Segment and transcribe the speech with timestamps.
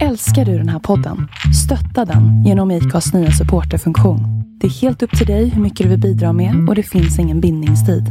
[0.00, 1.28] Älskar du den här podden?
[1.64, 4.20] Stötta den genom IKAs nya supporterfunktion.
[4.60, 7.18] Det är helt upp till dig hur mycket du vill bidra med och det finns
[7.18, 8.04] ingen bindningstid.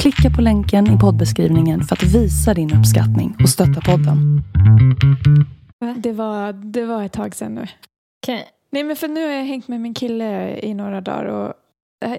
[0.00, 4.42] Klicka på länken i poddbeskrivningen för att visa din uppskattning och stötta podden.
[5.96, 7.66] Det var, det var ett tag sedan nu.
[8.22, 8.42] Okay.
[8.72, 11.52] Nej men för nu har jag hängt med min kille i några dagar och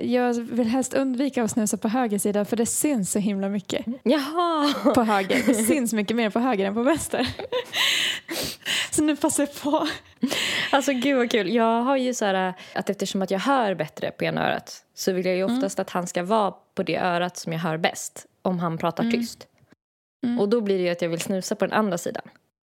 [0.02, 3.86] jag vill helst undvika att snusa på höger sida för det syns så himla mycket.
[4.04, 4.74] Jaha!
[4.96, 5.44] På höger.
[5.48, 7.28] Det syns mycket mer på höger än på vänster.
[8.92, 9.88] Så nu passar jag på.
[10.72, 11.54] Alltså gud vad kul.
[11.54, 15.12] Jag har ju så här att eftersom att jag hör bättre på ena örat så
[15.12, 15.82] vill jag ju oftast mm.
[15.82, 19.16] att han ska vara på det örat som jag hör bäst om han pratar mm.
[19.16, 19.48] tyst.
[20.26, 20.40] Mm.
[20.40, 22.24] Och då blir det ju att jag vill snusa på den andra sidan.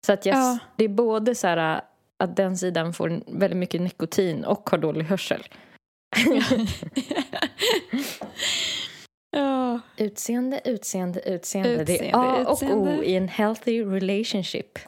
[0.07, 0.59] Så att jag, ja.
[0.77, 1.81] det är både så här
[2.17, 5.43] att den sidan får väldigt mycket nikotin och har dålig hörsel.
[9.97, 11.71] Utseende, utseende, utseende.
[11.71, 14.79] utseende det är A och O i en healthy relationship.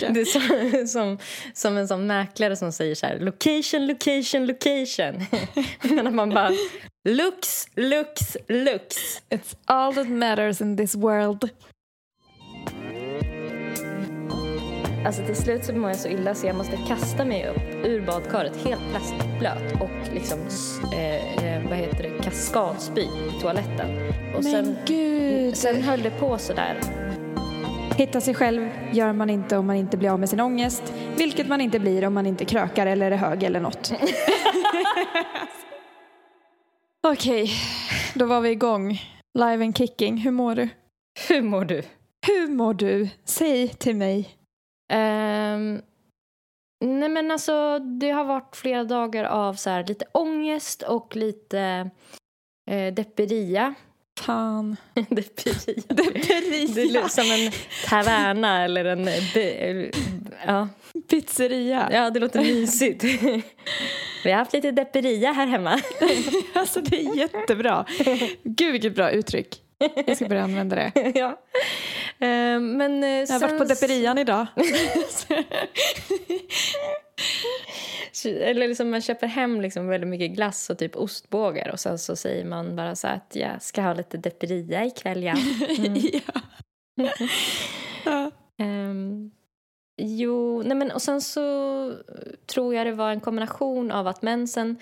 [0.00, 1.18] det är som, som,
[1.54, 5.26] som, en sån mäklare som säger så här location, location, location.
[5.96, 6.50] Men man bara
[7.08, 9.22] looks, looks, looks.
[9.30, 11.50] It's all that matters in this world.
[15.04, 18.06] Alltså till slut så mår jag så illa så jag måste kasta mig upp ur
[18.06, 20.38] badkaret helt plastblöt och liksom,
[20.92, 24.12] eh, eh, vad heter det, kaskadspy i toaletten.
[24.36, 25.56] Och Men sen, gud!
[25.56, 26.80] Sen höll det på sådär.
[27.96, 31.48] Hitta sig själv gör man inte om man inte blir av med sin ångest, vilket
[31.48, 33.92] man inte blir om man inte krökar eller är hög eller något.
[37.06, 37.50] Okej,
[38.14, 39.00] då var vi igång.
[39.38, 40.18] Live and kicking.
[40.18, 40.68] Hur mår du?
[41.28, 41.82] Hur mår du?
[42.26, 43.08] Hur mår du?
[43.24, 44.43] Säg till mig.
[44.94, 45.82] Um,
[46.80, 51.90] nej men alltså det har varit flera dagar av så här, lite ångest och lite
[52.70, 53.74] eh, depperia.
[54.20, 54.76] Fan.
[54.94, 55.82] depperia.
[55.88, 56.74] depperia.
[56.74, 57.52] Det låter som en
[57.88, 59.90] taverna eller en be,
[60.46, 60.68] ja.
[61.10, 61.88] pizzeria.
[61.92, 63.04] Ja, det låter mysigt.
[64.24, 65.80] Vi har haft lite depperia här hemma.
[66.54, 67.84] alltså det är jättebra.
[68.42, 69.60] Gud vilket bra uttryck.
[70.06, 71.12] Jag ska börja använda det.
[71.14, 71.40] ja.
[72.22, 74.46] Uh, men, uh, jag har varit på depperian idag.
[78.24, 82.16] Eller liksom man köper hem liksom väldigt mycket glass och typ ostbågar och sen så
[82.16, 85.34] säger man bara så att jag ska ha lite depperia ikväll ja.
[85.78, 86.02] Mm.
[86.12, 86.40] ja.
[88.04, 88.30] ja.
[88.64, 89.30] Um,
[90.02, 91.92] jo, nej men och sen så
[92.46, 94.76] tror jag det var en kombination av att mensen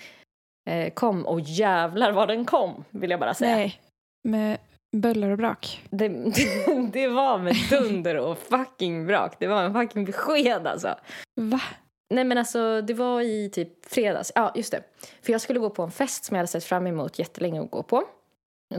[0.69, 3.55] eh, kom och jävlar vad den kom vill jag bara säga.
[3.55, 3.81] Nej,
[4.23, 4.57] med
[4.93, 5.81] Böller och brak?
[5.89, 6.07] Det,
[6.93, 9.35] det, var med dunder och fucking brak.
[9.39, 10.95] Det var en fucking besked alltså.
[11.35, 11.61] Va?
[12.09, 14.31] Nej men alltså det var i typ fredags.
[14.35, 14.83] Ja just det.
[15.21, 17.71] För jag skulle gå på en fest som jag hade sett fram emot jättelänge att
[17.71, 18.03] gå på.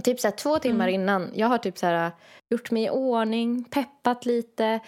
[0.05, 1.01] Typ så här, två timmar mm.
[1.01, 1.31] innan.
[1.35, 2.11] Jag har typ så här,
[2.51, 4.81] gjort mig i ordning, peppat lite.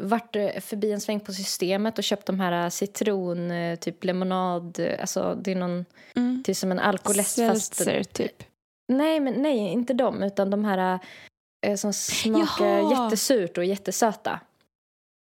[0.00, 4.80] Varit eh, förbi en sväng på systemet och köpt de här citron, typ lemonad.
[5.00, 5.84] Alltså det är någon,
[6.16, 6.42] mm.
[6.44, 7.88] typ som en alkoläsk fast...
[8.12, 8.51] typ.
[8.92, 10.98] Nej, men nej, inte de, utan de här
[11.66, 13.04] eh, som smakar Jaha.
[13.04, 14.40] jättesurt och jättesöta.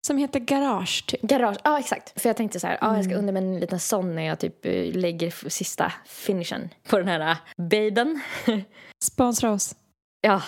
[0.06, 1.22] Som heter Garage, typ?
[1.22, 2.20] Garage, ja exakt.
[2.20, 2.90] För jag tänkte så här, mm.
[2.90, 3.20] ah, jag ska mm.
[3.20, 7.30] under med en liten sån när jag typ eh, lägger sista finishen på den här
[7.30, 8.20] uh, babyn.
[9.04, 9.76] Sponsra oss.
[10.20, 10.42] Ja,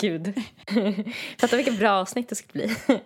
[0.00, 0.34] gud.
[1.38, 2.76] Fatta vilket bra avsnitt det skulle bli.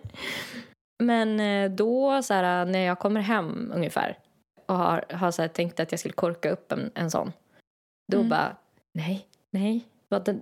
[1.03, 4.17] Men eh, då, så här, när jag kommer hem ungefär
[4.65, 7.33] och har, har så här, tänkt att jag skulle korka upp en, en sån.
[8.11, 8.29] Då mm.
[8.29, 8.55] bara,
[8.93, 10.41] nej, nej, vad den,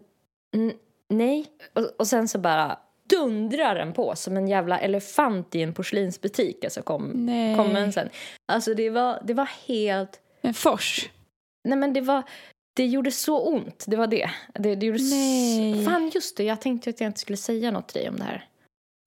[1.10, 1.46] nej.
[1.74, 6.64] Och, och sen så bara dundrar den på som en jävla elefant i en porslinsbutik.
[6.64, 7.56] Alltså kom, nej.
[7.56, 8.10] kom den sen.
[8.46, 10.22] Alltså det var, det var helt...
[10.42, 11.10] En fors?
[11.64, 12.24] Nej men det var...
[12.76, 14.30] Det gjorde så ont, det var det.
[14.54, 15.86] Det, det gjorde Nej.
[15.86, 18.16] Så, fan just det, jag tänkte att jag inte skulle säga något till dig om
[18.16, 18.46] det här.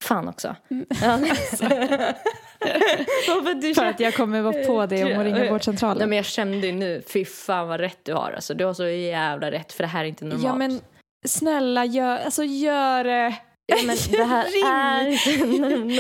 [0.05, 0.57] Fan också.
[0.71, 0.87] Mm.
[1.03, 1.65] alltså.
[3.75, 5.99] För att jag kommer vara på dig om att ringa vårdcentralen.
[5.99, 8.33] Nej men jag kände ju nu, fy fan vad rätt du har.
[8.33, 10.45] Alltså, du har så jävla rätt för det här är inte normalt.
[10.45, 10.81] Ja men
[11.25, 13.37] snälla gör, alltså gör det.
[13.67, 15.47] Ja, men det här är inte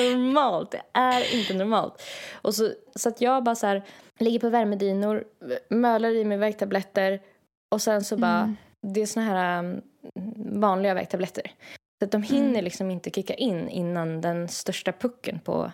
[0.02, 0.70] normalt.
[0.70, 2.02] Det är inte normalt.
[2.32, 3.82] Och så, så att jag bara så här,
[4.18, 5.24] ligger på värmedynor,
[5.68, 7.20] mölar i mig värktabletter
[7.70, 8.56] och sen så bara, mm.
[8.86, 9.82] det är såna här um,
[10.60, 11.52] vanliga värktabletter.
[11.98, 12.64] Så att de hinner mm.
[12.64, 15.72] liksom inte kicka in innan den största pucken på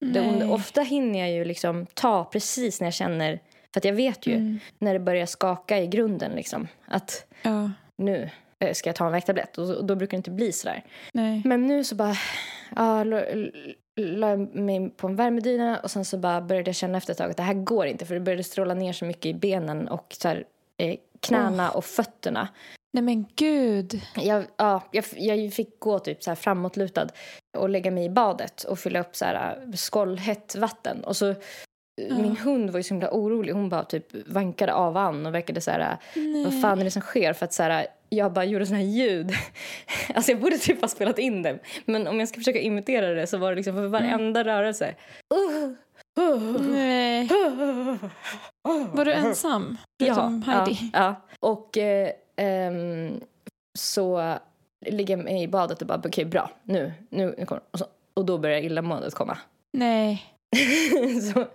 [0.00, 3.40] det, ofta hinner jag ju liksom ta precis när jag känner,
[3.72, 4.58] för att jag vet ju mm.
[4.78, 7.70] när det börjar skaka i grunden liksom, att ja.
[7.96, 10.84] nu eh, ska jag ta en värktablett och då brukar det inte bli sådär.
[11.12, 11.42] Nej.
[11.44, 12.14] Men nu så bara,
[12.76, 17.12] ja, la jag mig på en värmedyna och sen så bara började jag känna efter
[17.12, 19.34] ett tag att det här går inte för det började stråla ner så mycket i
[19.34, 20.44] benen och så här,
[20.76, 21.76] eh, knäna oh.
[21.76, 22.48] och fötterna.
[22.92, 24.00] Nej men gud.
[24.16, 27.08] Jag, ja, jag, jag fick gå typ så här framåtlutad
[27.58, 31.04] och lägga mig i badet och fylla upp så här äh, skållhett vatten.
[31.04, 31.34] Och så,
[31.98, 33.52] Min hund var ju så himla orolig.
[33.52, 36.44] Hon bara typ vankade av an och verkade så här, Nej.
[36.44, 37.32] vad fan är det som sker?
[37.32, 39.30] För att så här, jag bara gjorde såna här ljud.
[40.14, 41.58] Alltså jag borde typ ha spelat in dem.
[41.84, 44.94] Men om jag ska försöka imitera det så var det liksom för varenda rörelse.
[45.34, 45.64] Uh,
[46.24, 47.28] uh, Nej.
[48.92, 49.76] Var du ensam?
[49.96, 50.90] Ja, Heidi?
[50.92, 51.14] Ja, ja.
[51.40, 53.20] Och eh, ehm,
[53.78, 54.38] så
[54.86, 58.24] ligger jag i badet och bara okej bra nu, nu, nu kommer och, så, och
[58.24, 59.38] då börjar illamåendet komma.
[59.72, 60.24] Nej.
[61.34, 61.46] så,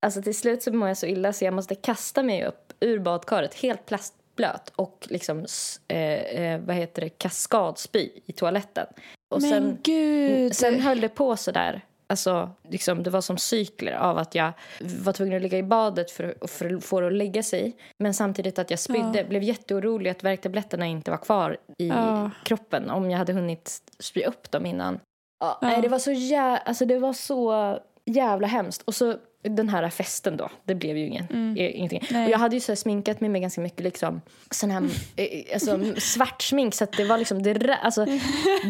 [0.00, 2.98] alltså till slut så mår jag så illa så jag måste kasta mig upp ur
[2.98, 5.46] badkaret helt plastblöt och liksom
[5.88, 8.86] eh, eh, vad heter det kaskadspy i toaletten.
[9.34, 10.56] Och Men sen, gud.
[10.56, 11.84] sen höll det på så där.
[12.12, 14.52] Alltså, liksom, det var som cykler av att jag
[15.04, 17.76] var tvungen att ligga i badet för, för att få det att lägga sig.
[17.98, 19.18] Men samtidigt att jag spydde.
[19.18, 19.24] Ja.
[19.24, 22.30] Blev jätteorolig att värktabletterna inte var kvar i Ja.
[22.44, 22.90] kroppen.
[22.90, 25.00] Om jag hade hunnit spy upp dem innan.
[25.40, 25.68] Ja, Ja.
[25.68, 28.82] Nej, det var så jä- alltså, det var så jävla hemskt.
[28.82, 30.50] Och så den här festen då.
[30.64, 31.56] Det blev ju ingen, Mm.
[31.56, 32.02] eh, ingenting.
[32.10, 32.24] Nej.
[32.26, 34.82] Och jag hade ju så sminkat mig med ganska mycket liksom, sån här,
[35.16, 36.74] eh, alltså, svart smink.
[36.74, 38.04] Så det var liksom, det, alltså,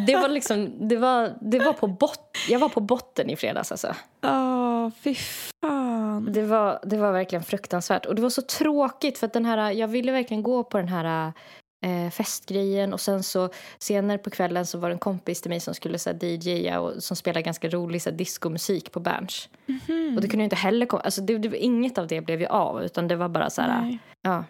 [0.07, 2.23] det var liksom, det var, det var på botten.
[2.49, 3.95] Jag var på botten i fredags alltså.
[4.25, 6.33] Åh, fy fan.
[6.33, 8.07] Det var, det var verkligen fruktansvärt.
[8.07, 10.89] Och det var så tråkigt för att den här, jag ville verkligen gå på den
[10.89, 11.33] här
[11.83, 13.49] eh, festgrejen och sen så
[13.79, 16.81] senare på kvällen så var det en kompis till mig som skulle så här, DJa
[16.81, 19.49] och som spelade ganska rolig så här, discomusik på Berns.
[19.67, 20.13] Mhm.
[20.17, 22.41] Och det kunde ju inte heller komma, alltså det, det, var- inget av det blev
[22.41, 23.99] ju av utan det var bara så här, Nej.
[24.23, 24.45] ja.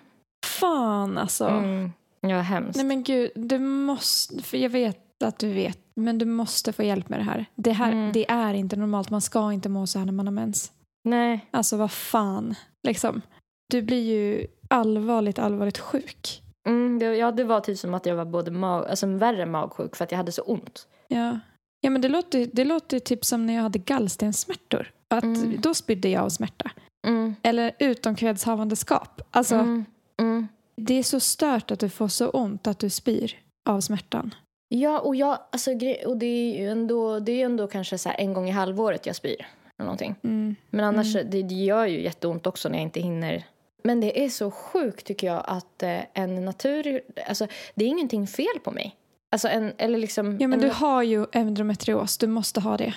[0.47, 1.49] Fan alltså.
[1.49, 2.77] Mm, ja, hemskt.
[2.77, 6.83] Nej men gud, du måste, för jag vet att du vet, men du måste få
[6.83, 7.47] hjälp med det här.
[7.55, 8.13] Det här, Mm.
[8.13, 10.73] det är inte normalt, man ska inte må så här när man har mens.
[11.05, 11.47] Nej.
[11.51, 12.55] Alltså vad fan,
[12.89, 13.23] liksom.
[13.71, 16.42] Du blir ju allvarligt, allvarligt sjuk.
[16.67, 19.97] Mm, det, ja, det var typ som att jag var både mag, alltså värre magsjuk
[19.97, 20.89] för att jag hade så ont.
[21.09, 21.39] Ja,
[21.81, 24.93] ja men det låter, det låter typ som när jag hade gallstenssmärtor.
[25.09, 25.61] Att Mm.
[25.61, 26.71] Då spydde jag av smärta.
[27.07, 29.23] Mm, Eller utomkvedshavandeskap.
[29.31, 29.85] Alltså, mm,
[30.21, 30.49] mm.
[30.77, 33.39] det är så stört att du får så ont att du spyr
[33.69, 34.35] av smärtan.
[34.69, 35.71] Ja, och, jag, alltså,
[36.07, 39.17] och det är ju ändå, det är ändå kanske så en gång i halvåret jag
[39.17, 39.47] spyr.
[39.79, 40.15] Eller någonting.
[40.23, 40.57] Mm.
[40.71, 43.45] Men annars, det, det gör ju jätteont också när jag inte hinner.
[43.85, 47.01] Men det är så sjukt tycker jag att eh, en natur...
[47.29, 48.97] Alltså, det är ingenting fel på mig.
[49.33, 50.39] Alltså en, eller liksom...
[50.41, 52.95] Ja men en, du har ju endometrios, du måste ha det.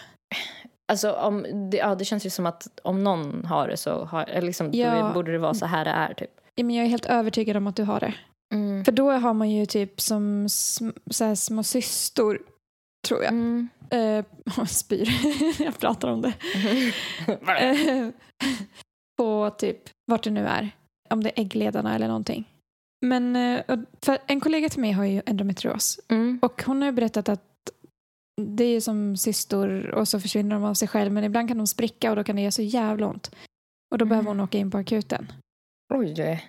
[0.87, 4.41] Alltså om, det, ja, det känns ju som att om någon har det så har,
[4.41, 5.11] liksom, Ja.
[5.13, 6.31] borde det vara så här det är typ.
[6.55, 8.13] Ja, men jag är helt övertygad om att du har det.
[8.53, 8.85] Mm.
[8.85, 10.47] För då har man ju typ som
[11.11, 12.39] så här små systor,
[13.07, 13.31] tror jag.
[13.31, 13.69] Mm.
[13.89, 15.09] Eh, spyr.
[15.63, 16.33] jag pratar om det.
[19.17, 19.77] på typ
[20.11, 20.71] vart det nu är.
[21.09, 22.49] Om det är äggledarna eller någonting.
[23.05, 23.61] Men eh,
[24.27, 25.99] en kollega till mig har ju endometrios.
[26.07, 26.39] Mm.
[26.41, 27.41] Och hon har ju berättat att
[28.41, 31.11] det är ju som cystor och så försvinner de av sig själv.
[31.11, 33.31] Men ibland kan de spricka och då kan det göra så jävla ont.
[33.91, 34.09] Och då Mm.
[34.09, 35.31] behöver hon åka in på akuten.
[35.93, 36.43] Oj.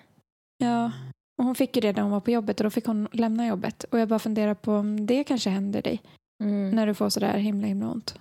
[0.57, 0.91] Ja,
[1.37, 3.47] och hon fick ju det när hon var på jobbet och då fick hon lämna
[3.47, 3.83] jobbet.
[3.83, 6.01] Och jag bara funderar på om det kanske händer dig
[6.43, 6.69] Mm.
[6.69, 8.19] när du får sådär himla himla ont.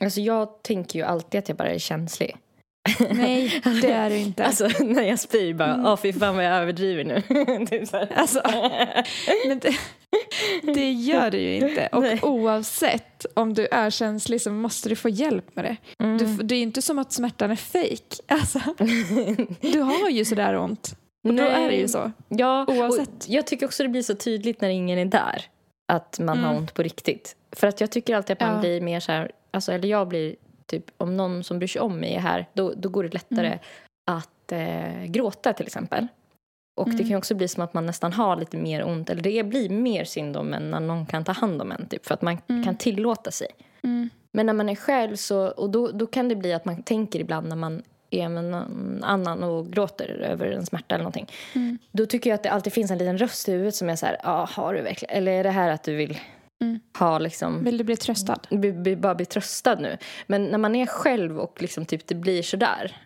[0.00, 2.36] Alltså jag tänker ju alltid att jag bara är känslig.
[3.10, 4.44] Nej, det är du inte.
[4.44, 5.86] Alltså när jag spyr bara, Mm.
[5.86, 7.20] åh fy fan vad jag överdriver nu.
[7.66, 7.88] typ.
[8.16, 8.42] Alltså,
[9.48, 9.76] Men det,
[10.74, 11.88] det gör du ju inte.
[11.92, 12.18] Och Nej.
[12.22, 15.76] oavsett om du är känslig så måste du få hjälp med det.
[16.04, 16.18] Mm.
[16.18, 18.04] Du, det är ju inte som att smärtan är fejk.
[18.28, 18.60] Alltså,
[19.60, 20.94] du har ju sådär ont.
[21.28, 22.12] Och då är det ju så.
[22.28, 23.28] Ja, Oavsett.
[23.28, 25.42] Jag tycker också det blir så tydligt när ingen är där.
[25.92, 26.58] Att man har Mm.
[26.62, 27.36] ont på riktigt.
[27.56, 28.60] För att jag tycker alltid att man Ja.
[28.60, 30.34] blir mer så här, alltså, eller jag blir
[30.68, 33.46] typ, om någon som bryr sig om mig är här, då, då går det lättare
[33.46, 33.58] Mm.
[34.10, 36.06] att eh, gråta till exempel.
[36.80, 36.98] Och det Mm.
[36.98, 39.68] kan ju också bli som att man nästan har lite mer ont, eller det blir
[39.70, 42.38] mer synd om en när någon kan ta hand om en, typ, för att man
[42.48, 42.64] Mm.
[42.64, 43.48] kan tillåta sig.
[43.82, 44.10] Mm.
[44.32, 47.20] Men när man är själv så, och då, då kan det bli att man tänker
[47.20, 51.26] ibland när man är med någon annan och gråter över en smärta eller någonting.
[51.54, 51.78] Mm.
[51.92, 54.06] Då tycker jag att det alltid finns en liten röst i huvudet som är så
[54.06, 56.18] här, ja har du verkligen, eller är det här att du vill
[56.62, 56.80] Mm.
[56.98, 58.40] ha liksom, Vill du bli tröstad?
[58.50, 59.98] bli, bli, bara bli tröstad nu.
[60.26, 62.96] Men när man är själv och liksom typ det blir sådär,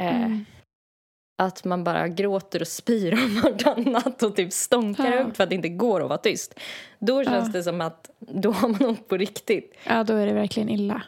[0.00, 0.44] eh, Mm.
[1.42, 5.22] att man bara gråter och spyr om vartannat och typ stånkar Ja.
[5.22, 6.60] högt för att det inte går att vara tyst.
[6.98, 7.52] Då känns Ja.
[7.52, 9.74] det som att då har man ont på riktigt.
[9.84, 11.02] Ja, då är det verkligen illa.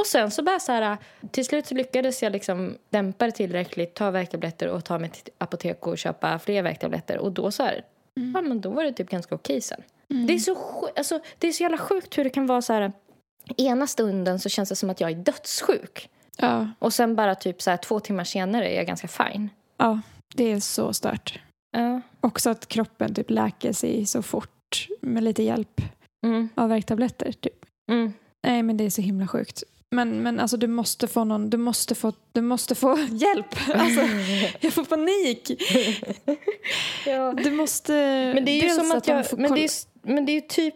[0.00, 0.96] Och sen så bara så här,
[1.30, 5.32] till slut så lyckades jag liksom dämpa det tillräckligt, ta värktabletter och ta mig till
[5.38, 7.18] apotek och köpa fler värktabletter.
[7.18, 7.84] Och då så här,
[8.20, 8.32] Mm.
[8.34, 9.80] ja men då var det typ ganska okej sen.
[10.10, 10.26] Mm.
[10.26, 10.54] Det är så
[10.96, 12.92] alltså, det är så jävla sjukt hur det kan vara så här,
[13.56, 16.08] ena stunden så känns det som att jag är dödssjuk.
[16.36, 19.50] Ja, Och sen bara typ så här två timmar senare är jag ganska fine.
[19.76, 20.00] ja,
[20.34, 21.40] det är så stört.
[21.76, 22.00] Ja.
[22.20, 25.80] Också att kroppen typ läker sig så fort med lite hjälp
[26.26, 27.32] Mm, av värktabletter.
[27.32, 27.64] Typ.
[27.92, 28.12] mm.
[28.46, 29.62] Nej men det är så himla sjukt.
[29.92, 33.56] Men, men alltså du måste få någon, du måste få, du måste få hjälp.
[33.74, 34.00] Alltså,
[34.60, 35.62] jag får panik.
[37.06, 37.32] ja.
[37.32, 37.92] Du måste...
[38.34, 39.70] Men det är ju som att de jag, får men det är,
[40.02, 40.74] men det är typ,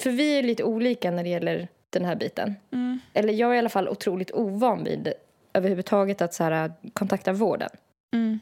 [0.00, 2.54] för vi är lite olika när det gäller den här biten.
[2.72, 3.00] Mm.
[3.14, 5.12] Eller jag är i alla fall otroligt ovan vid
[5.52, 7.70] överhuvudtaget att så här, kontakta vården.
[8.14, 8.40] Mm.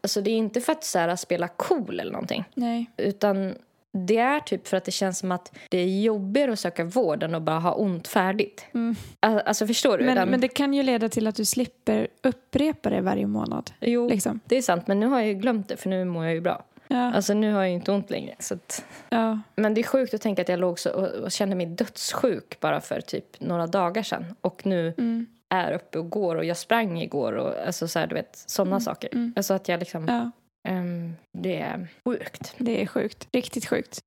[0.00, 2.44] Alltså det är inte för att så här, spela cool eller någonting.
[2.54, 2.90] Nej.
[2.96, 3.54] Utan
[3.92, 7.22] det är typ för att det känns som att det är jobbigare att söka vård
[7.22, 8.66] än att bara ha ont färdigt.
[8.74, 8.94] Mm.
[9.20, 10.04] Al- Alltså förstår du?
[10.04, 13.70] Men, Den- men det kan ju leda till att du slipper upprepa det varje månad.
[13.80, 14.40] jo, Liksom.
[14.44, 14.86] det är sant.
[14.86, 16.64] Men nu har jag ju glömt det för nu mår jag ju bra.
[16.88, 18.34] Ja, Alltså nu har jag ju inte ont längre.
[18.38, 18.84] Så att...
[19.08, 19.40] ja.
[19.56, 22.60] Men det är sjukt att tänka att jag låg så och, och kände mig dödssjuk
[22.60, 24.24] bara för typ några dagar sedan.
[24.40, 25.26] Och nu Mm.
[25.48, 28.80] är uppe och går och jag sprang igår och alltså så här, du vet, sådana
[28.80, 29.08] saker.
[29.12, 29.32] mm.
[29.36, 30.30] Alltså att jag liksom, ja.
[30.68, 32.54] Ehm, det är sjukt.
[32.58, 33.28] Det är sjukt.
[33.32, 34.00] Riktigt sjukt.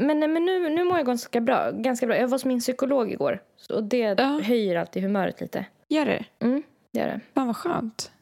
[0.00, 2.16] Men, men nu, nu mår jag ganska bra, ganska bra.
[2.16, 3.42] Jag var hos min psykolog igår.
[3.56, 4.40] Så- Och det Ja.
[4.42, 5.66] höjer alltid humöret lite.
[5.88, 6.24] Gör det?
[6.40, 6.62] Mm,
[6.92, 7.20] det gör det.
[7.34, 8.12] Fan vad skönt.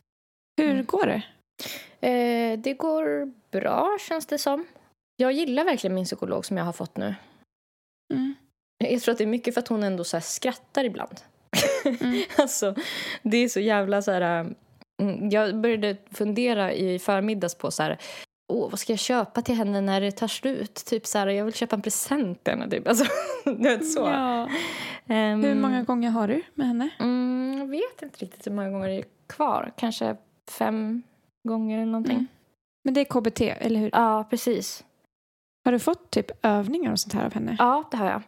[0.61, 0.85] Hur Mm.
[0.85, 1.23] går det?
[2.09, 4.67] Eh, det går bra känns det som.
[5.17, 7.15] Jag gillar verkligen min psykolog som jag har fått nu.
[8.15, 8.35] Mm.
[8.79, 11.21] Jag tror att det är mycket för att hon ändå så skrattar ibland.
[11.85, 12.23] Mm.
[12.39, 12.75] alltså,
[13.23, 14.55] det är så jävla så här...
[15.03, 17.99] mm, Jag började fundera i förmiddags på så här...
[18.53, 20.75] Åh, vad ska jag köpa till henne när det tar slut?
[20.75, 22.71] Typ så här, jag vill köpa en present till henne.
[22.71, 22.89] Typ.
[22.89, 23.05] Alltså,
[23.45, 24.01] du vet så.
[24.01, 24.49] Ja.
[25.07, 26.89] Ehm, Hur många gånger har du med henne?
[27.01, 29.73] Mm, jag vet inte riktigt hur många gånger det är kvar.
[29.77, 30.17] Kanske
[30.51, 31.03] fem
[31.49, 32.15] gånger eller någonting.
[32.17, 32.27] Mm.
[32.85, 33.91] Men det är KBT, eller hur?
[33.93, 34.85] Ja, precis.
[35.65, 37.57] Har du fått typ övningar och sånt här av henne?
[37.59, 38.23] Ja, det har jag.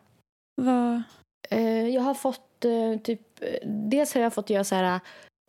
[0.63, 1.03] Vad?
[1.51, 3.21] Eh, jag har fått eh, typ...
[3.43, 5.01] eh, Dels har jag fått göra så här,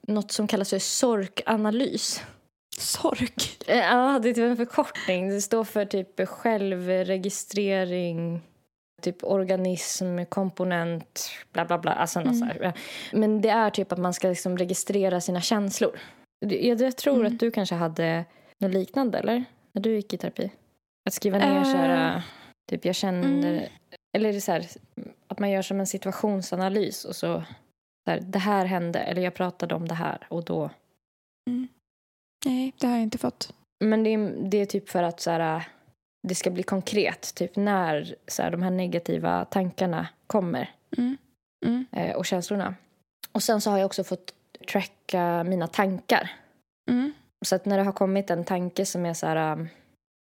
[0.07, 2.21] något som kallas för sorkanalys.
[2.77, 3.63] Sork?
[3.67, 5.29] Eh, Ja, det är typ en förkortning.
[5.29, 8.41] Det står för typ självregistrering,
[9.01, 11.91] typ organism, komponent, bla bla bla.
[11.91, 12.33] Alltså Mm.
[12.35, 12.45] så.
[13.11, 15.99] Men det är typ att man ska liksom registrera sina känslor.
[16.39, 17.33] Jag, jag tror Mm.
[17.33, 18.25] att du kanske hade
[18.59, 19.43] något liknande, eller?
[19.71, 20.51] När du gick i terapi?
[21.07, 22.21] Att skriva ner så här, Eh.
[22.69, 23.47] typ jag kände...
[23.47, 23.63] Mm.
[24.17, 24.65] Eller är det så här,
[25.27, 27.43] att man gör som en situationsanalys och så
[28.11, 30.69] här, det här hände, eller jag pratade om det här och då.
[32.45, 33.53] Nej, det har jag inte fått.
[33.83, 35.63] Men det är, det är typ för att så här,
[36.27, 41.17] det ska bli konkret, typ när så här, de här negativa tankarna kommer Mm.
[41.65, 41.85] Mm.
[41.91, 42.75] eh, och känslorna.
[43.31, 44.33] Och sen så har jag också fått
[44.67, 46.31] tracka mina tankar.
[46.91, 47.13] Mm.
[47.45, 49.67] Så att när det har kommit en tanke som är så här, um,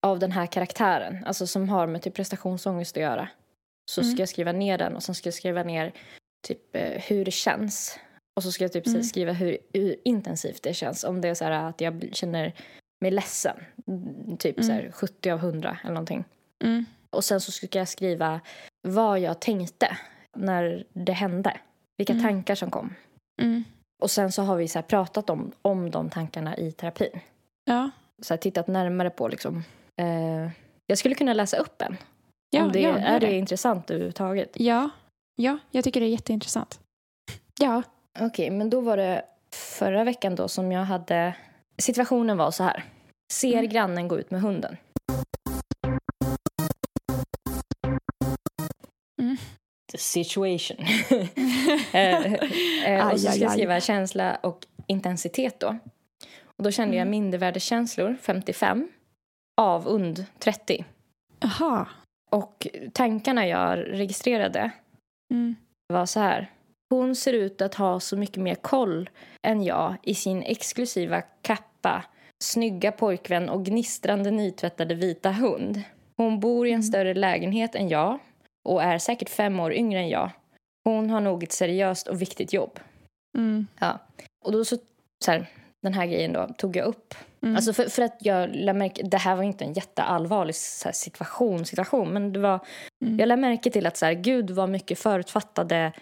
[0.07, 3.29] av den här karaktären, alltså som har med typ prestationsångest att göra,
[3.91, 4.12] så Mm.
[4.12, 5.93] ska jag skriva ner den och sen ska jag skriva ner
[6.45, 7.99] typ eh, hur det känns.
[8.37, 9.03] Och så ska jag typ Mm.
[9.03, 11.05] skriva hur, hur intensivt det känns.
[11.05, 12.53] Om det är så här att jag känner
[13.01, 16.25] mig ledsen, mm, typ så här 70 av 100 eller någonting.
[16.65, 16.85] Mm.
[17.11, 18.41] Och sen så ska jag skriva
[18.89, 19.97] vad jag tänkte
[20.37, 21.57] när det hände.
[21.99, 22.25] Vilka Mm.
[22.25, 22.95] tankar som kom.
[23.43, 23.65] Mm.
[24.03, 27.21] Och sen så har vi så pratat om, om de tankarna i terapin.
[27.65, 27.91] Ja.
[28.23, 29.65] Så här tittat närmare på liksom.
[30.01, 30.51] Eh,
[30.87, 31.97] jag skulle kunna läsa upp en.
[32.51, 33.35] Ja, om det, ja, är det, det.
[33.35, 34.51] intressant överhuvudtaget?
[34.55, 34.91] Ja.
[35.37, 36.81] Ja, jag tycker det är jätteintressant.
[37.61, 37.83] Ja.
[38.21, 39.25] Okej, men då var det
[39.79, 41.35] förra veckan då som jag hade...
[41.79, 42.85] Situationen var så här.
[43.33, 43.69] Ser Mm.
[43.69, 44.76] grannen gå ut med hunden.
[49.23, 49.37] Mm.
[49.93, 50.76] The situation.
[51.93, 52.33] eh,
[52.85, 55.79] eh, och så ska jag skriva känsla och intensitet då.
[56.45, 57.11] Och då kände jag Mm.
[57.11, 58.88] mindervärdeskänslor 55.
[59.61, 60.85] Avund 30.
[61.41, 61.88] Jaha.
[62.31, 64.71] Och tankarna jag registrerade
[65.31, 65.57] Mm.
[65.93, 66.50] var så här.
[66.90, 69.11] Hon ser ut att ha så mycket mer koll
[69.43, 72.04] än jag i sin exklusiva kappa,
[72.45, 75.83] snygga pojkvän och gnistrande nytvättade vita hund.
[76.16, 76.83] Hon bor i en Mm.
[76.83, 78.19] större lägenhet än jag
[78.69, 80.31] och är säkert fem år yngre än jag.
[80.85, 82.81] Hon har nog ett seriöst och viktigt jobb.
[83.38, 83.66] Mm.
[83.81, 83.99] Ja.
[84.45, 84.76] Och då så,
[85.25, 85.50] så här,
[85.85, 87.14] den här grejen då tog jag upp.
[87.43, 87.57] Mm.
[87.57, 91.64] Alltså för, för att jag lade märke, det här var inte en jätteallvarlig här, situation,
[91.67, 92.61] situation, men det var
[93.05, 93.19] Mm.
[93.19, 95.93] jag lade märke till att så här, gud vad mycket förutfattade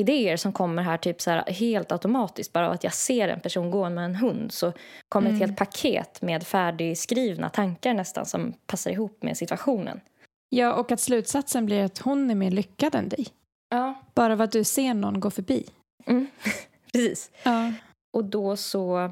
[0.00, 2.52] idéer som kommer här typ så här, helt automatiskt.
[2.52, 4.72] Bara av att jag ser en person gå med en hund så
[5.08, 5.42] kommer Mm.
[5.42, 10.00] ett helt paket med färdigskrivna tankar nästan som passar ihop med situationen.
[10.48, 13.26] Ja, och att slutsatsen blir att hon är mer lyckad än dig.
[13.70, 13.94] Ja.
[14.14, 15.66] Bara för att du ser någon gå förbi.
[16.06, 16.26] Mm.
[16.92, 17.30] Precis.
[17.42, 17.72] Ja.
[18.16, 19.10] Och då så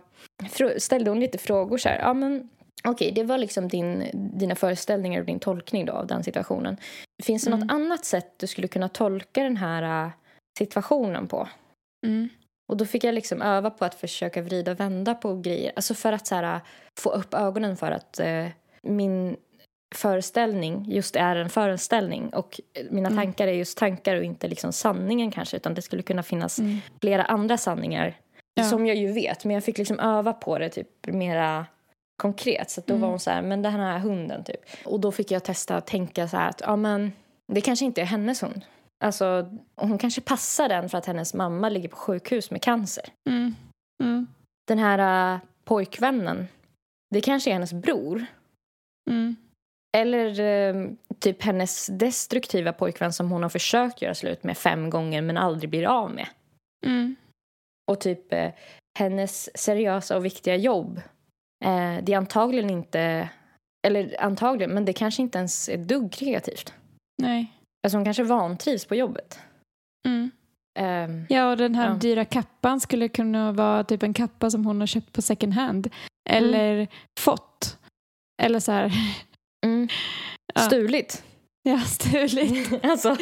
[0.79, 1.99] ställde hon lite frågor så här.
[1.99, 2.49] Ja men
[2.85, 4.05] okej, det var liksom din,
[4.39, 6.77] dina föreställningar och din tolkning då av den situationen.
[7.23, 7.61] Finns det Mm.
[7.61, 10.11] något annat sätt du skulle kunna tolka den här äh,
[10.59, 11.49] situationen på?
[12.07, 12.29] Mm.
[12.73, 15.73] Och då fick jag liksom öva på att försöka vrida och vända på grejer.
[15.77, 16.61] Alltså för att här,
[17.01, 18.47] få upp ögonen för att eh,
[18.83, 19.37] min
[19.95, 23.17] föreställning just är en föreställning och mina Mm.
[23.25, 26.77] tankar är just tankar och inte liksom sanningen kanske utan det skulle kunna finnas Mm.
[27.01, 28.17] flera andra sanningar
[28.59, 28.65] Ja.
[28.65, 31.67] som jag ju vet men jag fick liksom öva på det typ mera
[32.23, 33.03] konkret så då Mm.
[33.03, 35.87] var hon så här men den här hunden typ och då fick jag testa att
[35.87, 37.13] tänka så här att ja men
[37.53, 38.65] det kanske inte är hennes hund
[39.05, 43.55] alltså hon kanske passar den för att hennes mamma ligger på sjukhus med cancer Mm.
[44.03, 44.27] Mm.
[44.69, 46.49] den här äh, pojkvännen
[47.15, 48.27] det kanske är hennes bror
[49.11, 49.37] Mm.
[49.97, 50.87] Eller eh,
[51.19, 55.71] typ hennes destruktiva pojkvän som hon har försökt göra slut med fem gånger men aldrig
[55.71, 56.27] blir av med.
[57.89, 57.93] Mm.
[57.95, 58.51] Och typ eh,
[58.99, 61.01] hennes seriösa och viktiga jobb.
[61.65, 63.29] Eh, det är antagligen inte,
[63.87, 66.75] eller antagligen, men det kanske inte ens är dugg kreativt.
[67.23, 67.53] Nej.
[67.85, 69.39] Alltså hon kanske vantrivs på jobbet.
[70.09, 70.31] Mm.
[70.79, 71.95] Ehm, Ja, och den här Ja.
[71.95, 75.91] dyra kappan skulle kunna vara typ en kappa som hon har köpt på second hand.
[76.31, 76.89] Eller
[77.21, 77.79] fått.
[78.43, 78.93] Eller så här,
[79.67, 79.89] mm,
[80.55, 80.61] Ja.
[80.61, 81.25] stulit.
[81.63, 82.69] Ja, stulit.
[82.85, 83.17] alltså,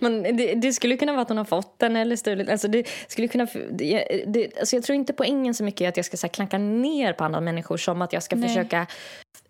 [0.00, 2.48] men det, det skulle kunna vara att hon har fått den eller stulit.
[2.48, 5.96] Alltså det skulle kunna, det, det, alltså jag tror inte poängen så mycket är att
[5.96, 8.48] jag ska så här, klanka ner på andra människor som att jag ska Nej.
[8.48, 8.86] försöka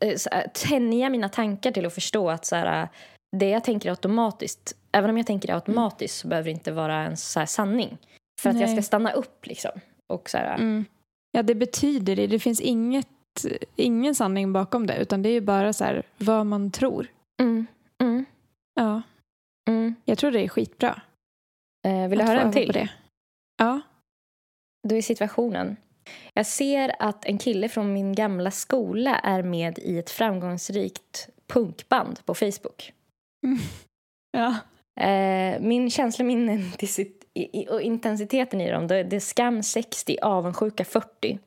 [0.00, 2.88] eh, så här, tänja mina tankar till att förstå att så här,
[3.36, 6.96] det jag tänker automatiskt, även om jag tänker det automatiskt så behöver det inte vara
[6.96, 7.98] en så här, sanning.
[8.40, 8.76] För att jag Nej.
[8.76, 9.80] ska stanna upp liksom.
[10.12, 10.84] Och så Mm.
[11.32, 12.26] Ja, det betyder det.
[12.26, 13.06] Det finns inget,
[13.76, 17.06] ingen sanning bakom det, utan det är bara så vad man tror.
[17.40, 17.66] mm,
[18.02, 18.24] mm,
[18.74, 19.02] Ja,
[19.68, 19.94] mm.
[20.04, 21.02] jag tror det är skitbra.
[21.86, 22.72] Eh, vill du höra en till?
[22.72, 22.90] Det.
[23.58, 23.80] Ja.
[24.88, 25.76] Då är situationen.
[26.34, 32.24] Jag ser att en kille från min gamla skola är med i ett framgångsrikt punkband
[32.24, 32.92] på Facebook.
[34.30, 34.56] Ja.
[35.00, 35.90] Eh, min
[37.34, 41.38] i- och intensiteten i dem, det det är skam 60, avundsjuka 40.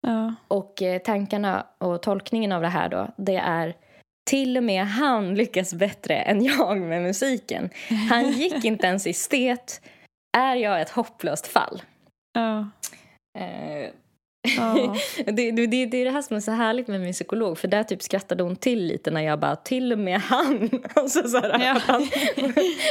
[0.00, 0.34] Ja.
[0.48, 3.76] Och eh, tankarna och tolkningen av det här då, det är
[4.30, 7.70] till och med han lyckas bättre än jag med musiken.
[8.10, 9.80] Han gick inte ens i stet.
[10.38, 11.82] Är jag ett hopplöst fall?
[12.32, 12.70] Ja.
[13.38, 13.90] Eh,
[14.56, 14.96] Ja.
[15.24, 17.58] det, det, det, är det här som är så härligt med min psykolog.
[17.58, 20.70] För där typ skrattade hon till lite när jag bara, till och med han.
[20.94, 21.76] Alltså så här, Ja.
[21.76, 22.08] att, han,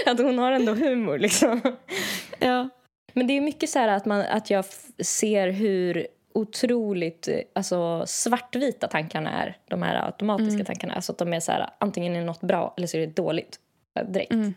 [0.06, 1.62] att hon har ändå humor liksom.
[2.40, 2.70] ja.
[3.14, 4.66] Men det är mycket så här att, man, att jag
[5.04, 6.08] ser hur
[6.40, 9.58] otroligt eh, alltså, svartvita tankarna är.
[9.68, 10.66] De här automatiska Mm.
[10.66, 10.94] tankarna.
[10.94, 13.60] Alltså att de är så här, antingen är något bra eller så är det dåligt.
[14.00, 14.32] eh, Direkt.
[14.32, 14.54] Mm.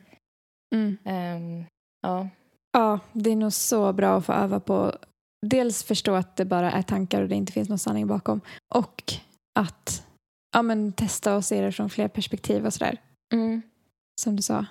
[0.75, 0.97] Mm.
[1.05, 1.64] Ehm,
[2.03, 2.29] ja.
[2.73, 4.92] Ja, det är nog så bra att få öva på
[5.47, 8.40] dels förstå att det bara är tankar och det inte finns någon sanning bakom
[8.75, 9.03] och
[9.59, 10.07] att
[10.55, 12.97] ja, men, testa och se det från fler perspektiv och sådär,
[13.35, 13.62] Mm.
[14.21, 14.66] som du sa.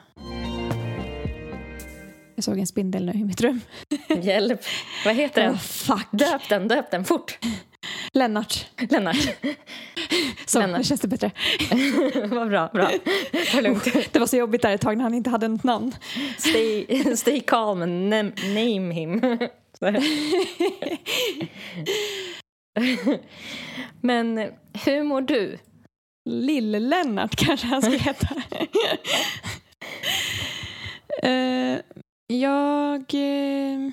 [2.41, 3.61] Jag såg en spindel nu i mitt rum.
[4.21, 4.61] Hjälp.
[5.05, 5.51] Vad heter den?
[5.51, 6.07] Åh, fuck!
[6.11, 7.39] Döp den, döp den fort.
[8.13, 8.65] Lennart.
[8.89, 9.17] Lennart.
[10.45, 10.77] Så, Lennart.
[10.77, 11.31] nu känns det bättre.
[12.27, 12.91] Vad bra, bra.
[13.61, 13.83] Lugnt.
[14.11, 15.95] Det var så jobbigt där ett tag när han inte hade något namn.
[16.37, 18.09] Stay, stay calm and
[18.43, 19.21] name, him.
[24.01, 24.37] Men
[24.85, 25.57] hur mår du?
[26.29, 28.27] Lill-Lennart kanske han ska heta.
[31.23, 31.79] Eh,
[32.39, 33.91] jag, eh,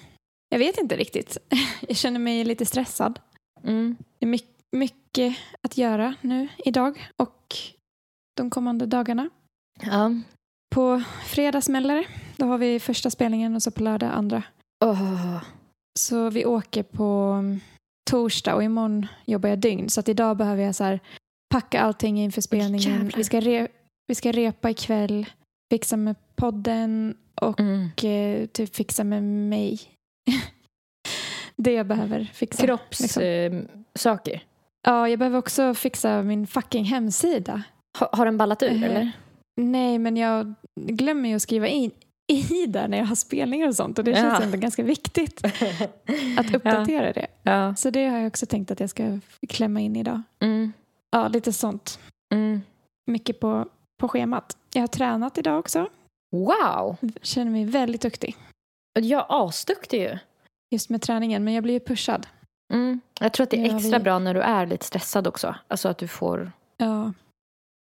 [0.48, 1.38] jag vet inte riktigt.
[1.88, 3.20] Jag känner mig lite stressad.
[3.64, 3.96] Mm.
[4.18, 7.57] Det är mycket, mycket att göra nu idag och
[8.37, 9.31] de kommande dagarna.
[9.83, 10.11] Ja.
[10.74, 12.05] På fredag smäller det.
[12.37, 14.42] Då har vi första spelningen och så på lördag andra.
[14.85, 15.42] Åh.
[15.98, 17.05] Så vi åker på
[17.38, 17.61] mm,
[18.11, 19.88] torsdag och imorgon jobbar jag dygn.
[19.90, 21.01] Så att idag behöver jag så här
[21.55, 22.92] packa allting inför spelningen.
[22.92, 23.16] jävlar.
[23.16, 23.68] Vi ska, re-
[24.07, 25.27] vi ska repa ikväll,
[25.72, 27.90] fixa med podden och Mm.
[28.03, 29.81] eh, typ fixa med mig.
[31.57, 32.79] det jag behöver fixa.
[32.90, 33.22] liksom.
[33.22, 34.44] Kroppssaker.
[34.87, 37.62] Ja, jag behöver också fixa min fucking hemsida.
[37.98, 39.11] ha, har den ballat ur Eh, eller?
[39.57, 41.90] Nej, men jag glömmer ju att skriva in
[42.33, 44.44] i där när jag har spelningar och sånt och det känns Ja.
[44.44, 45.40] ändå ganska viktigt
[46.38, 47.27] att uppdatera det.
[47.42, 47.74] Ja.
[47.74, 50.22] Så det har jag också tänkt att jag ska klämma in idag.
[50.40, 50.72] Mm.
[51.11, 51.98] Ja, lite sånt.
[52.35, 52.61] Mm.
[53.07, 53.68] Mycket på,
[54.01, 54.57] på schemat.
[54.72, 55.88] Jag har tränat idag också.
[56.37, 56.97] Wow!
[57.23, 58.37] Känner mig väldigt duktig
[59.01, 60.19] Jag är asduktig ju.
[60.71, 62.27] just med träningen, men jag blir ju pushad.
[62.73, 63.01] Mm.
[63.21, 65.55] Jag tror att det är Ja, extra vi- bra när du är lite stressad också.
[65.69, 66.53] Alltså att du får...
[66.77, 67.12] Ja,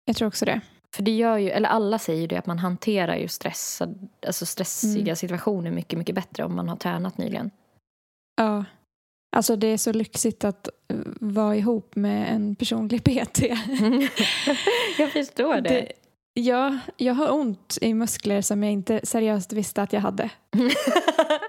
[0.05, 0.61] jag tror också det.
[0.95, 4.45] För det gör ju, eller alla säger ju det, att man hanterar ju stressad, alltså
[4.45, 5.15] stressiga Mm.
[5.15, 7.51] situationer mycket, mycket bättre om man har tränat nyligen.
[8.35, 8.65] Ja.
[9.35, 13.39] Alltså det är så lyxigt att eh, vara ihop med en personlig PT.
[14.97, 15.69] jag förstår det.
[15.69, 15.91] Det,
[16.33, 20.29] ja, jag har ont i muskler som jag inte seriöst visste att jag hade.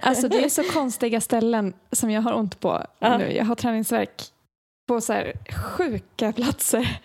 [0.02, 3.18] Alltså det är så konstiga ställen som jag har ont på Ja.
[3.18, 3.32] nu.
[3.32, 4.22] Jag har träningsverk
[4.88, 5.32] på så här
[5.64, 7.00] sjuka platser.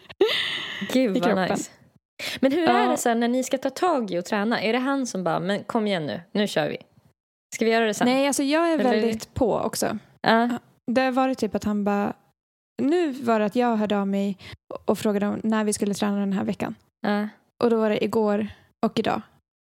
[0.94, 1.52] Gud i vad kroppen.
[1.52, 1.72] nice.
[2.39, 4.62] Men hur är det sen när ni ska ta tag i och träna?
[4.62, 6.78] Är det han som bara, men kom igen nu, nu kör vi.
[7.56, 8.08] Ska vi göra det sen?
[8.08, 9.98] Nej, alltså jag är Eller- väldigt på också.
[10.22, 10.50] Ja.
[10.92, 12.13] Det har varit typ att han bara...
[12.82, 14.38] Nu var det att jag hörde av mig
[14.86, 16.76] och frågade om när vi skulle träna den här veckan.
[17.63, 18.48] Och då var det igår
[18.86, 19.22] och idag.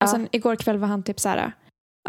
[0.03, 1.51] Och sen igår kväll var han typ så här...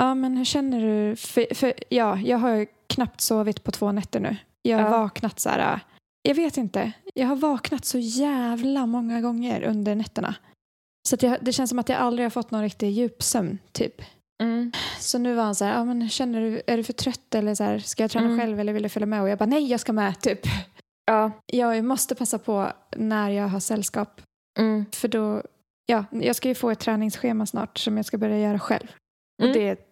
[0.00, 1.16] Ja, men hur känner du?
[1.16, 4.36] För, för, ja, jag har knappt sovit på två nätter nu.
[4.62, 5.80] Jag har vaknat så här...
[6.22, 6.92] Jag vet inte.
[7.14, 10.34] Jag har vaknat så jävla många gånger under nätterna.
[11.08, 14.02] Så jag, det känns som att jag aldrig har fått någon riktig djupsömn, typ.
[14.42, 14.72] Mm.
[14.98, 17.54] Så nu var han så här, ja, men känner du, är du för trött eller
[17.54, 18.40] så här, ska jag träna Mm.
[18.40, 19.22] själv eller vill du följa med?
[19.22, 20.40] Och jag bara, nej jag ska med, typ.
[21.06, 21.30] Ja.
[21.46, 24.20] Jag måste passa på när jag har sällskap.
[24.58, 24.86] Mm.
[24.92, 25.42] För då,
[25.86, 28.86] ja, jag ska ju få ett träningsschema snart som jag ska börja göra själv.
[29.42, 29.50] Mm.
[29.50, 29.90] Och det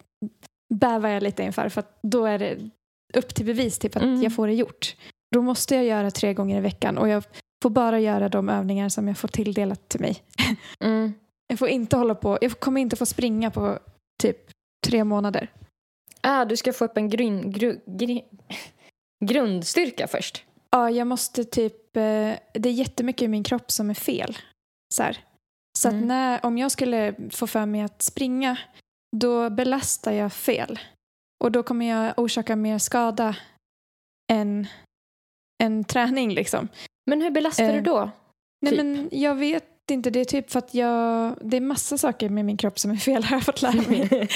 [0.75, 2.71] bävar jag lite inför för att då är det
[3.15, 4.23] upp till bevis typ att Mm.
[4.23, 4.97] jag får det gjort.
[5.35, 7.25] Då måste jag göra tre gånger i veckan och jag
[7.63, 10.23] får bara göra de övningar som jag får tilldelat till mig.
[10.81, 11.13] Mm.
[11.47, 13.79] Jag får inte hålla på, jag kommer inte få springa på
[14.23, 14.51] typ
[14.87, 15.53] tre månader.
[16.21, 18.25] Ah, du ska få upp en grun, gru, gri,
[19.25, 20.45] grundstyrka först.
[20.71, 22.03] Ja, jag måste typ, eh,
[22.53, 24.37] det är jättemycket i min kropp som är fel.
[24.95, 25.19] Så, här.
[25.79, 26.07] Så Mm.
[26.09, 28.57] när, om jag skulle få för mig att springa,
[29.17, 30.79] då belastar jag fel.
[31.45, 33.37] Och då kommer jag orsaka mer skada
[34.33, 34.67] än,
[35.63, 36.69] än träning liksom.
[37.11, 38.11] Men hur belastar Eh, du då?
[38.63, 38.85] Nej Typ.
[38.85, 42.45] men jag vet inte, det är typ för att jag, det är massa saker med
[42.45, 44.29] min kropp som är fel har jag fått lära mig.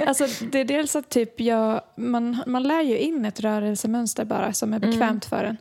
[0.06, 4.52] Alltså, det är dels att typ jag, man, man lär ju in ett rörelsemönster bara
[4.52, 4.90] som är Mm.
[4.90, 5.56] bekvämt för en.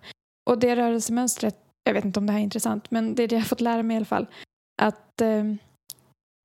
[0.50, 3.36] Och det rörelsemönstret, jag vet inte om det här är intressant, men det är det
[3.36, 4.28] jag har fått lära mig i alla fall.
[4.82, 5.44] Att eh,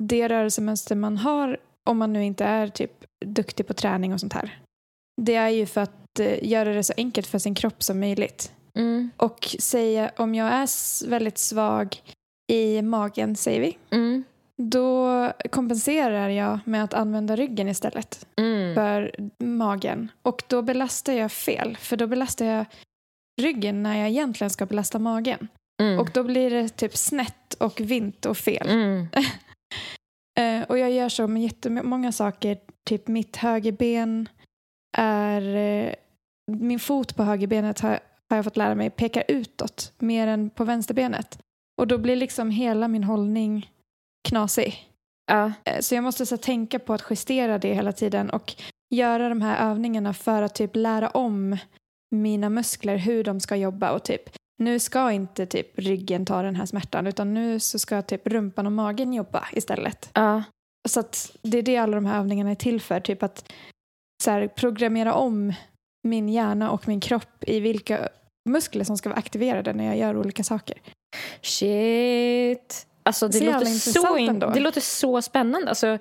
[0.03, 1.59] det rörelsemönster man har,
[1.91, 2.93] om man nu inte är typ
[3.27, 4.59] duktig på träning och sånt här,
[5.23, 8.53] det är ju för att eh, göra det så enkelt för sin kropp som möjligt.
[8.75, 9.11] Mm.
[9.17, 10.69] Och säga, om jag är
[11.09, 12.03] väldigt svag
[12.53, 14.25] i magen, säger vi, Mm.
[14.63, 18.75] då kompenserar jag med att använda ryggen istället Mm.
[18.75, 19.15] för
[19.45, 20.09] magen.
[20.23, 22.65] Och då belastar jag fel, för då belastar jag
[23.41, 25.49] ryggen när jag egentligen ska belasta magen.
[25.81, 25.99] Mm.
[25.99, 28.69] Och då blir det typ snett och vint och fel.
[28.69, 29.07] Mm.
[30.39, 32.59] Eh, och jag gör så med jättemånga saker.
[32.87, 34.29] Typ mitt högerben
[34.97, 35.57] är...
[35.57, 35.95] Eh,
[36.53, 40.65] min fot på högerbenet har, har jag fått lära mig pekar utåt mer än på
[40.65, 41.39] vänsterbenet.
[41.81, 43.71] Och då blir liksom hela min hållning
[44.29, 44.89] knasig.
[45.31, 48.55] Eh, Så jag måste så tänka på att justera det hela tiden och
[48.95, 51.57] göra de här övningarna för att typ lära om
[52.11, 54.23] mina muskler hur de ska jobba och typ
[54.61, 58.67] nu ska inte typ ryggen ta den här smärtan utan nu så ska typ rumpan
[58.67, 60.11] och magen jobba istället.
[60.15, 60.43] Ja.
[60.89, 61.05] Så
[61.43, 63.01] det är det alla de här övningarna är till för.
[63.01, 63.53] Typ att
[64.25, 65.53] så här, programmera om
[66.09, 68.09] min hjärna och min kropp i vilka
[68.49, 70.79] muskler som ska vara aktiverade när jag gör olika saker.
[71.43, 72.87] Shit.
[73.03, 74.51] Alltså det Så låter, så in, ändå.
[74.51, 75.69] det låter så spännande.
[75.69, 75.99] Alltså,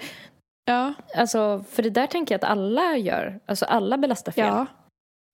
[0.65, 3.39] Ja, alltså, för det där tänker jag att alla gör.
[3.45, 4.45] Alltså alla belastar fel.
[4.47, 4.65] ja,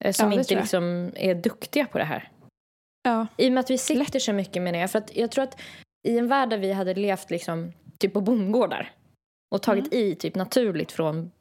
[0.05, 2.29] eh, som Ja, inte liksom är duktiga på det här.
[3.05, 3.27] Ja.
[3.37, 4.87] I och med att vi sitter så mycket med det.
[4.87, 5.61] För att jag tror att
[6.07, 8.91] i en värld där vi hade levt liksom, typ på bondgårdar
[9.51, 10.05] och tagit Mm.
[10.05, 11.31] i typ naturligt från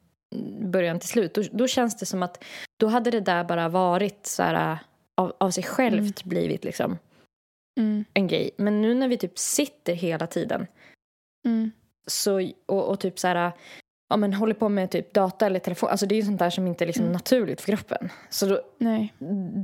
[0.61, 1.35] början till slut.
[1.35, 2.44] Då, då känns det som att
[2.77, 4.79] då hade det där bara varit så här, äh,
[5.14, 6.98] av, av sig självt blivit liksom
[7.81, 8.50] Mm, en grej.
[8.57, 10.66] Men nu när vi typ sitter hela tiden
[11.46, 11.70] mm,
[12.07, 13.53] så, och, och typ så här,
[14.14, 15.90] ja, men håller på med typ data eller telefon.
[15.90, 17.12] Alltså det är ju sånt där som inte är liksom Mm.
[17.12, 18.09] naturligt för kroppen.
[18.31, 19.14] Så då, nej.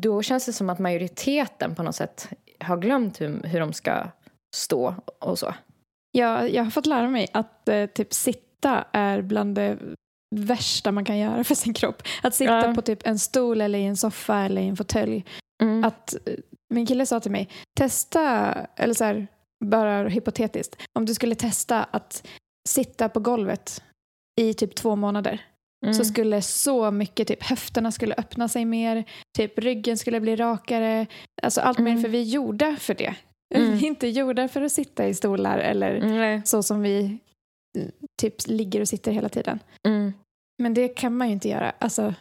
[0.03, 2.29] då känns det som att majoriteten på något sätt
[2.61, 4.07] har glömt hur, hur de ska
[4.57, 5.55] stå och så.
[6.13, 9.79] Jag, jag har fått lära mig att eh, typ sitta är bland det
[10.37, 12.03] värsta man kan göra för sin kropp.
[12.23, 12.75] Att sitta Ja.
[12.75, 15.25] på typ en stol eller i en soffa eller i en fåtölj.
[15.63, 15.85] Mm.
[15.85, 16.35] Att eh,
[16.75, 19.27] min kille sa till mig, testa, eller så här,
[19.65, 22.27] bara hypotetiskt, om du skulle testa att
[22.69, 23.83] sitta på golvet
[24.41, 25.47] i typ två månader
[25.85, 25.95] Mm.
[25.95, 29.05] så skulle så mycket, typ höfterna skulle öppna sig mer,
[29.37, 31.07] typ ryggen skulle bli rakare,
[31.43, 32.03] alltså allt mer Mm.
[32.03, 33.15] för vi är gjorda för det.
[33.55, 33.71] Mm.
[33.71, 37.19] Vi är inte gjorda för att sitta i stolar eller Mm, så som vi
[37.79, 37.87] eh,
[38.23, 39.59] typ ligger och sitter hela tiden.
[39.89, 40.13] Mm.
[40.63, 41.73] Men det kan man ju inte göra.
[41.79, 42.15] Alltså,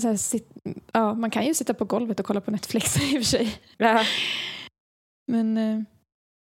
[0.00, 0.48] så här, sit,
[0.92, 3.54] ja, man kan ju sitta på golvet och kolla på Netflix i och för sig.
[3.76, 4.04] Ja,
[5.32, 5.82] Men eh,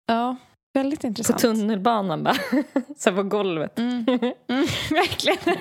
[0.08, 0.36] ja,
[0.74, 1.40] väldigt på intressant.
[1.40, 2.36] tunnelbanan bara.
[2.98, 3.80] så på golvet.
[3.80, 4.06] Mm.
[4.50, 5.38] Mm, verkligen.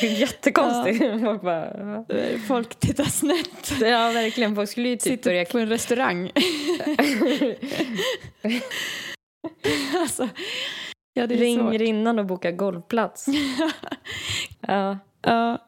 [0.00, 0.98] Det är Jättekonstigt.
[1.24, 2.04] Folk bara,
[2.48, 3.80] Folk tittar snett.
[3.80, 4.54] ja, verkligen.
[4.54, 5.44] Folk skulle ju typ Sitter börja...
[5.44, 6.30] på en restaurang.
[9.96, 10.28] alltså,
[11.14, 11.80] ja, det Ringer svårt.
[11.80, 13.26] innan och bokar golvplats.
[14.60, 14.98] Ja.
[15.22, 15.58] Ja,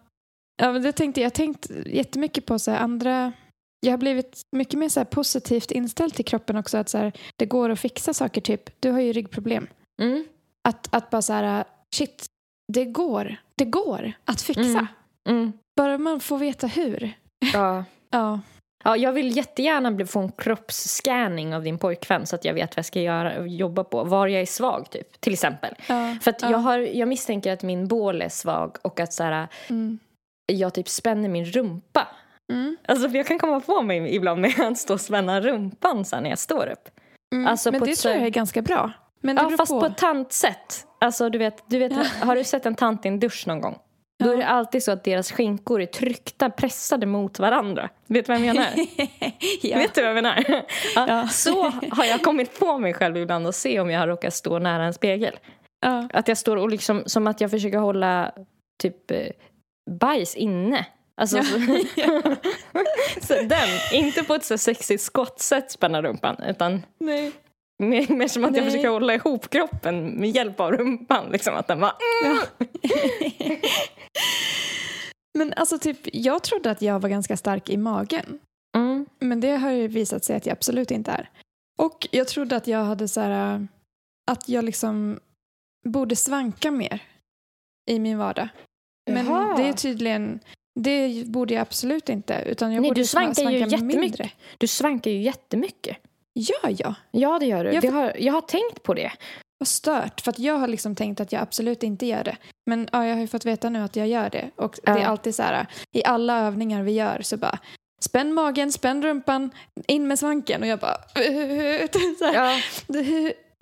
[0.57, 1.25] ja men det tänkte jag.
[1.25, 3.33] Jag har tänkt jättemycket på så andra
[3.81, 6.79] jag har blivit mycket mer så positivt inställd till kroppen också.
[6.79, 8.41] Att så här, det går att fixa saker.
[8.41, 9.67] Typ, du har ju ryggproblem.
[10.03, 10.25] Mm.
[10.69, 11.65] Att, att bara så här,
[11.97, 12.27] shit,
[12.73, 13.37] det går.
[13.57, 14.61] Det går att fixa.
[14.63, 14.87] Mm.
[15.29, 15.53] Mm.
[15.77, 17.13] Bara man får veta hur.
[17.53, 17.85] Ja.
[18.11, 18.41] Ja.
[18.85, 22.79] Ja, jag vill jättegärna få en kroppsscanning av din pojkvän så att jag vet vad
[22.79, 24.05] jag ska göra, jobba på.
[24.05, 25.75] Var jag är svag, typ, till exempel.
[25.89, 26.17] ja.
[26.23, 26.51] För ja.
[26.51, 29.99] jag, har, jag misstänker att min bål är svag och att så här, Mm.
[30.47, 32.09] jag typ spänner min rumpa.
[32.53, 32.77] Mm.
[32.89, 36.23] Alltså, jag kan komma på mig ibland med att stå och spänna rumpan så här,
[36.23, 36.89] när jag står upp.
[37.35, 37.47] Mm.
[37.47, 38.93] Alltså, Men på det ett tror jag är ganska bra.
[39.21, 39.81] Men det Ja, fast på.
[39.81, 40.87] på ett tantsätt.
[41.01, 42.05] Alltså, du vet, du vet, Ja.
[42.27, 43.79] Har du sett en tant i en dusch någon gång?
[44.25, 47.89] Då är det alltid så att deras skinkor är tryckta, pressade mot varandra.
[48.07, 48.69] Vet du vad jag menar?
[49.63, 49.79] ja.
[49.79, 50.45] Vet du vad jag menar?
[50.95, 51.29] Ja, Ja.
[51.29, 54.59] Så har jag kommit på mig själv ibland och se om jag har råkat stå
[54.59, 55.39] nära en spegel.
[55.81, 56.09] Ja.
[56.13, 58.33] Att jag står och liksom, som att jag försöker hålla
[58.83, 59.19] typ eh,
[59.91, 60.87] bajs inne.
[61.21, 61.37] Alltså,
[61.97, 62.23] Ja.
[63.21, 67.33] så, den, inte på ett så sexigt skottsätt spänna rumpan utan Nej.
[67.79, 68.71] mer, mer som att jag Nej.
[68.71, 71.29] försöker hålla ihop kroppen med hjälp av rumpan.
[71.33, 71.97] Liksom att den bara...
[75.39, 78.39] Men alltså typ, jag trodde att jag var ganska stark i magen.
[78.77, 79.07] Mm.
[79.19, 81.31] Men det har ju visat sig att jag absolut inte är.
[81.79, 83.61] Och jag trodde att jag hade så här, äh,
[84.31, 85.21] att jag liksom
[85.89, 87.03] borde svanka mer
[87.91, 88.49] i min vardag.
[89.11, 89.57] Men Jaha.
[89.57, 90.41] det är tydligen,
[90.81, 92.43] det borde jag absolut inte.
[92.47, 94.01] Utan jag Nej, borde du svankar ju jättemycket.
[94.01, 94.31] mindre.
[94.59, 95.97] Du svankar ju jättemycket.
[96.35, 96.95] Gör jag?
[97.11, 97.73] Ja, det gör du.
[97.73, 99.13] Jag- Det har, jag har tänkt på det.
[99.59, 100.21] Vad stört.
[100.21, 102.37] För att jag har liksom tänkt att jag absolut inte gör det.
[102.67, 104.51] Men ja, jag har ju fått veta nu att jag gör det.
[104.57, 105.07] Och det är Ja.
[105.07, 107.59] alltid så här, i alla övningar vi gör så bara
[108.01, 109.51] spänn magen, spänn rumpan,
[109.87, 110.63] in med svanken.
[110.63, 110.97] Och jag bara
[112.19, 112.57] så Ja.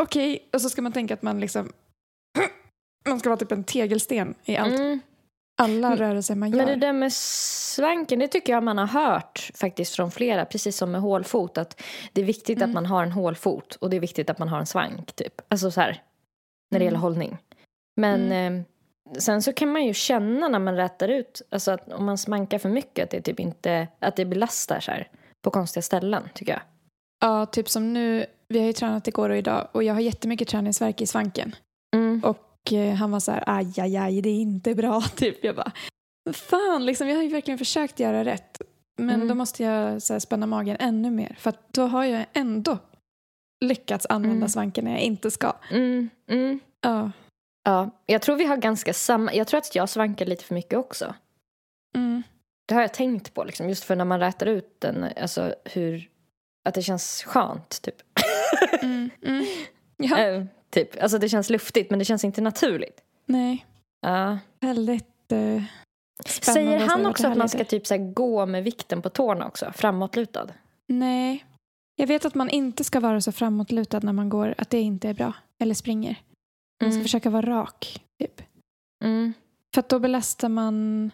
[0.03, 1.73] Okej, och så ska man tänka att man liksom
[3.09, 5.01] man ska vara typ en tegelsten i allt, Mm.
[5.57, 5.99] Alla Mm.
[5.99, 6.57] rörelser man gör.
[6.57, 10.77] Men det där med svanken, det tycker jag man har hört faktiskt från flera, precis
[10.77, 11.81] som med hålfot, att
[12.13, 12.71] det är viktigt Mm.
[12.71, 15.33] att man har en hålfot och det är viktigt att man har en svank, typ.
[15.49, 15.89] Alltså så här,
[16.71, 16.85] när det Mm.
[16.87, 17.39] gäller hållning.
[18.01, 18.63] Men eh,
[19.19, 22.59] sen så kan man ju känna när man rätar ut, alltså att om man smankar
[22.59, 25.09] för mycket, att det typ inte, att det belastar så här
[25.45, 26.63] på konstiga ställen, tycker jag.
[27.21, 30.49] Ja, typ som nu, vi har ju tränat igår och idag och jag har jättemycket
[30.49, 31.55] träningsvärk i svanken.
[31.97, 32.23] Mm.
[32.25, 32.37] Och
[32.99, 35.01] han var så här, aj, aj, aj, det är inte bra.
[35.17, 35.45] Typ.
[35.45, 35.73] Jag bara,
[36.33, 38.61] fan, liksom, jag har ju verkligen försökt göra rätt.
[38.99, 39.29] Men Mm.
[39.29, 41.37] då måste jag så här, spänna magen ännu mer.
[41.39, 42.79] För att då har jag ändå
[43.65, 44.49] lyckats använda Mm.
[44.49, 45.53] svanken när jag inte ska.
[45.71, 46.11] Mm.
[46.29, 46.61] Mm.
[46.81, 47.11] Ja.
[47.65, 50.79] Ja, jag tror vi har ganska samma, jag tror att jag svankar lite för mycket
[50.79, 51.15] också.
[51.97, 52.23] Mm.
[52.69, 56.09] Det har jag tänkt på, liksom, just för när man rätar ut den, alltså hur,
[56.65, 57.95] att det känns skönt, typ.
[58.83, 59.11] Mm.
[59.23, 59.45] Mm.
[59.97, 60.45] Ja, Eh,
[60.75, 61.03] typ.
[61.03, 63.01] Alltså det känns luftigt, men det känns inte naturligt.
[63.27, 63.67] nej.
[64.07, 64.39] Ja.
[64.61, 65.63] Väldigt eh,
[66.27, 66.71] spännande.
[66.71, 70.49] Säger han också att man ska typ så gå med vikten på tårna också, framåtlutad?
[70.89, 71.45] Nej.
[71.97, 75.09] Jag vet att man inte ska vara så framåtlutad när man går, att det inte
[75.09, 75.33] är bra.
[75.59, 76.17] Eller springer.
[76.83, 77.03] Man ska Mm.
[77.05, 78.43] försöka vara rak, typ.
[79.05, 79.33] Mm.
[79.75, 81.11] För att då belastar man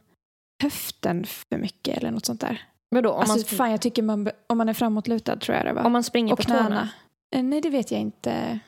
[0.63, 2.63] höften för mycket eller något sånt där.
[2.91, 5.73] Vadå, om, alltså, man, fan, jag tycker man, om man är framåtlutad tror jag det
[5.73, 5.83] var.
[5.83, 6.63] om man springer och på knäna.
[6.65, 6.89] tårna?
[7.37, 8.59] Eh, Nej, det vet jag inte.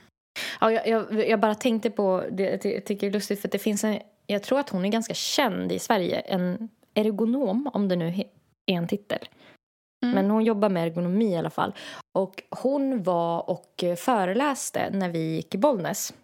[0.60, 3.58] Ja, jag, jag, jag bara tänkte på, det, jag tycker det är lustigt för det
[3.58, 7.96] finns en, jag tror att hon är ganska känd i Sverige, en ergonom, om det
[7.96, 8.06] nu
[8.66, 9.28] är en titel.
[10.04, 10.14] Mm.
[10.14, 11.74] Men hon jobbar med ergonomi i alla fall.
[12.12, 16.14] Och hon var och föreläste när vi gick i Bollnäs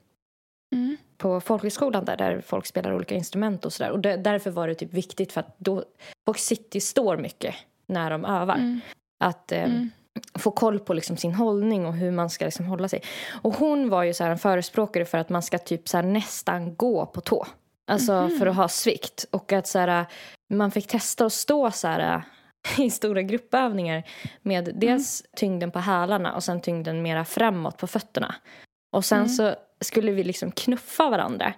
[0.75, 0.97] Mm.
[1.16, 3.90] på folkhögskolan där, där folk spelar olika instrument och sådär.
[3.90, 5.85] Och det, därför var det typ viktigt för att då,
[6.27, 7.55] folk sitter står mycket
[7.87, 8.55] när de övar.
[8.55, 8.81] Mm.
[9.25, 9.66] Att eh.
[10.35, 13.03] Få koll på liksom sin hållning och hur man ska liksom hålla sig.
[13.43, 17.07] Och hon var ju så en förespråkare för att man ska typ så nästan gå
[17.07, 17.47] på tå.
[17.91, 18.39] Alltså Mhm.
[18.39, 19.27] för att ha svikt.
[19.31, 20.07] Och att så här,
[20.55, 22.23] man fick testa att stå så här
[22.79, 24.03] i stora gruppövningar
[24.43, 28.35] med dels tyngden på hälarna och sen tyngden mera framåt på fötterna.
[28.93, 29.29] Och sen Mm.
[29.29, 31.53] så skulle vi liksom knuffa varandra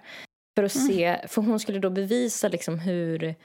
[0.57, 0.87] för att Mm.
[0.87, 3.35] se, för hon skulle då bevisa liksom hur,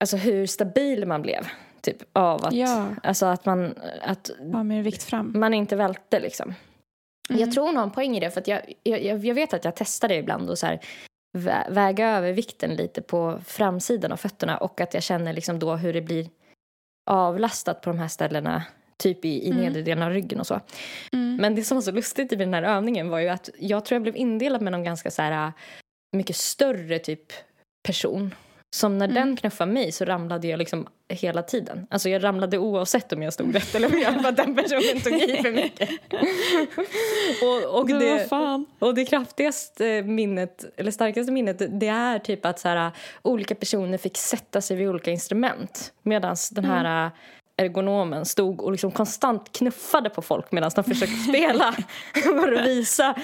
[0.00, 1.46] alltså hur stabil man blev.
[1.82, 5.32] Typ av att, Ja, alltså att man, att ha mer vikt fram.
[5.40, 6.54] man inte välte liksom.
[7.30, 7.40] Mm.
[7.40, 10.14] Jag tror en poäng i det för jag, jag, jag vet att jag testar det
[10.16, 10.80] ibland och så här,
[11.38, 15.74] vä- väga över vikten lite på framsidan av fötterna och att jag känner liksom då
[15.76, 16.28] hur det blir
[17.10, 18.62] avlastat på de här ställena
[18.96, 19.62] typ i, i Mm.
[19.62, 20.60] nedre delen av ryggen och så.
[21.12, 21.36] Mm.
[21.36, 23.96] Men det som var så lustigt i den här övningen var ju att jag tror
[23.96, 25.52] jag blev indelad med någon ganska så här
[26.16, 27.32] mycket större typ
[27.88, 28.34] person.
[28.72, 29.14] Som när Mm.
[29.14, 31.86] den knuffade mig så ramlade jag liksom hela tiden.
[31.90, 35.36] Alltså jag ramlade oavsett om jag stod rätt eller för att den personen tog i
[35.42, 35.90] för mycket.
[37.42, 38.28] och, och, det,
[38.78, 42.90] och det kraftigaste minnet, eller starkaste minnet, det är typ att så här,
[43.22, 45.92] olika personer fick sätta sig vid olika instrument.
[46.02, 47.10] Medan den här
[47.56, 51.74] ergonomen stod och liksom konstant knuffade på folk medan de försökte spela
[52.12, 53.14] för att visa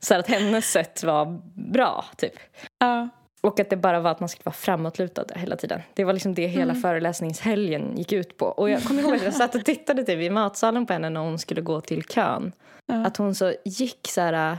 [0.00, 1.40] så att hennes sätt var
[1.72, 2.04] bra.
[2.16, 2.32] Typ.
[2.78, 3.08] Ja.
[3.40, 5.80] Och att det bara var att man skulle vara framåtlutad hela tiden.
[5.94, 6.82] Det var liksom det hela Mm.
[6.82, 8.46] föreläsningshelgen gick ut på.
[8.46, 11.20] Och jag kommer ihåg att jag satt och tittade typ i matsalen på henne när
[11.20, 12.52] hon skulle gå till kön.
[12.86, 13.06] Ja.
[13.06, 14.58] Att hon så gick så här,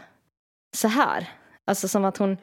[0.75, 1.29] så här.
[1.65, 2.37] Alltså som att hon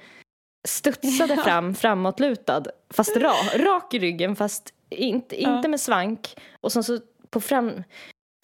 [0.69, 2.63] studsade fram framåtlutad.
[2.91, 6.37] Fast ra, rak i ryggen fast inte, inte med svank.
[6.61, 6.99] Och sen så
[7.31, 7.83] på fram...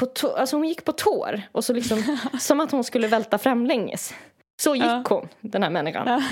[0.01, 1.43] På tå, alltså hon gick på tår.
[1.53, 4.15] Och så liksom, som att hon skulle välta framlänges.
[4.61, 5.05] Så gick Ja.
[5.09, 6.07] hon, den här människan.
[6.07, 6.23] Ja.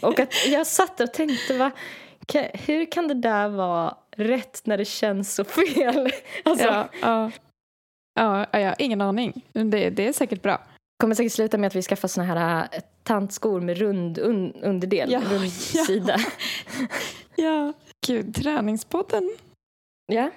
[0.08, 1.70] Och att jag satt och tänkte, va,
[2.54, 6.10] hur kan det där vara rätt när det känns så fel?
[6.44, 7.30] Alltså, Ja, ja.
[8.14, 9.44] Ja, ja, ingen aning.
[9.52, 10.62] Det, det är säkert bra.
[11.02, 15.12] kommer säkert sluta med att vi skaffar såna här äh, tantskor med rund un, underdel,
[15.12, 15.84] Ja, rund ja.
[15.84, 16.16] sida.
[17.36, 17.72] Ja.
[18.06, 19.30] Gud, träningspodden.
[20.12, 20.30] Ja.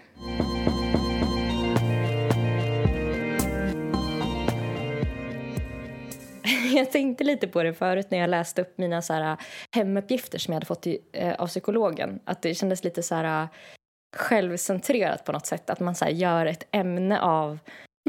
[6.75, 9.37] Jag tänkte lite på det förut när jag läste upp mina så här,
[9.75, 12.19] hemuppgifter som jag hade fått i, eh, av psykologen.
[12.25, 13.47] Att det kändes lite så här,
[14.15, 15.69] självcentrerat på något sätt.
[15.69, 17.59] Att man så här, gör ett ämne av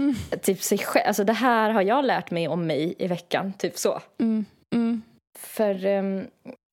[0.01, 0.15] Mm.
[0.43, 1.07] typ sig själv.
[1.07, 3.53] Alltså det här har jag lärt mig om mig i veckan.
[3.53, 4.01] Typ så.
[4.21, 4.45] Mm.
[4.75, 5.03] Mm.
[5.39, 6.27] För um,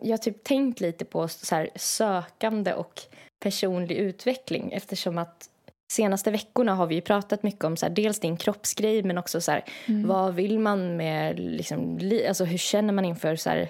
[0.03, 3.01] jag har typ tänkt lite på så här, sökande och
[3.43, 5.49] personlig utveckling eftersom att
[5.91, 9.41] senaste veckorna har vi ju pratat mycket om så här, dels din kroppsgrej men också
[9.41, 10.07] så här, Mm.
[10.07, 13.69] vad vill man med liksom, li- alltså hur känner man inför så här,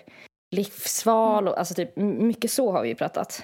[0.56, 3.44] livsval och alltså typ mycket så har vi ju pratat.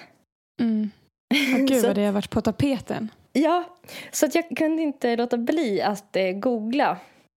[0.60, 0.90] Mm.
[1.54, 3.08] Åh, gud vad det har varit på tapeten.
[3.32, 3.64] Ja,
[4.10, 6.96] så att jag kunde inte låta bli att eh, googla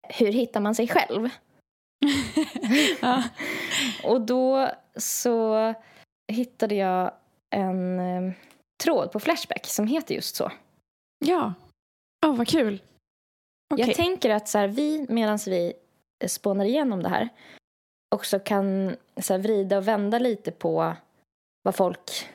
[0.07, 1.29] hur hittar man sig själv?
[3.01, 3.23] ja.
[4.03, 5.73] Och då så
[6.31, 7.11] hittade jag
[7.55, 8.31] en eh,
[8.83, 10.51] tråd på Flashback som heter just så.
[11.19, 11.53] Ja.
[12.25, 12.81] Åh, vad kul.
[13.73, 13.85] Okej.
[13.87, 15.73] Jag tänker att så här, vi, medan vi
[16.27, 17.29] spånar igenom det här
[18.15, 20.95] också kan så här, vrida och vända lite på
[21.63, 22.29] vad folk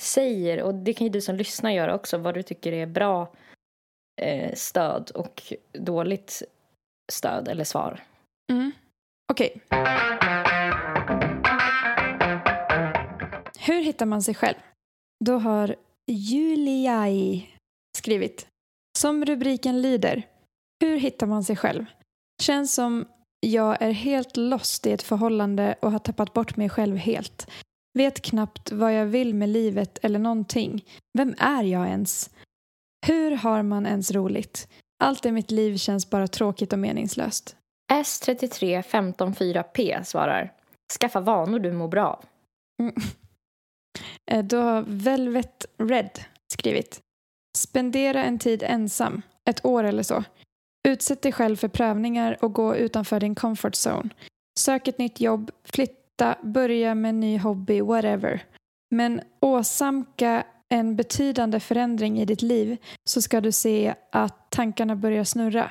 [0.00, 0.62] säger.
[0.62, 3.32] Och det kan ju du som lyssnar göra också, vad du tycker är bra
[4.22, 6.42] eh, stöd och dåligt
[7.12, 8.00] stöd eller svar.
[8.52, 8.72] Mm.
[9.32, 9.60] Okej.
[13.58, 14.56] Hur hittar man sig själv?
[15.24, 17.48] Då har Juliai
[18.00, 18.46] skrivit.
[18.98, 20.22] Som rubriken lyder.
[20.80, 21.84] Hur hittar man sig själv?
[22.42, 23.08] Känns som
[23.40, 27.50] jag är helt lost i ett förhållande och har tappat bort mig själv helt.
[27.98, 30.84] Vet knappt vad jag vill med livet eller någonting.
[31.18, 32.30] Vem är jag ens?
[33.06, 34.68] Hur har man ens roligt?
[35.04, 37.56] Allt i mitt liv känns bara tråkigt och meningslöst.
[37.92, 40.52] S33 154P svarar.
[41.00, 42.24] Skaffa vanor du mår bra av.
[44.30, 46.10] Eh, Då har Velvet Red
[46.52, 47.00] skrivit.
[47.56, 50.24] Spendera en tid ensam, ett år eller så.
[50.88, 54.08] Utsätt dig själv för prövningar och gå utanför din comfort zone.
[54.58, 58.44] Sök ett nytt jobb, flytta, börja med en ny hobby, whatever.
[58.90, 65.24] Men åsamka en betydande förändring i ditt liv så ska du se att tankarna börjar
[65.24, 65.70] snurra.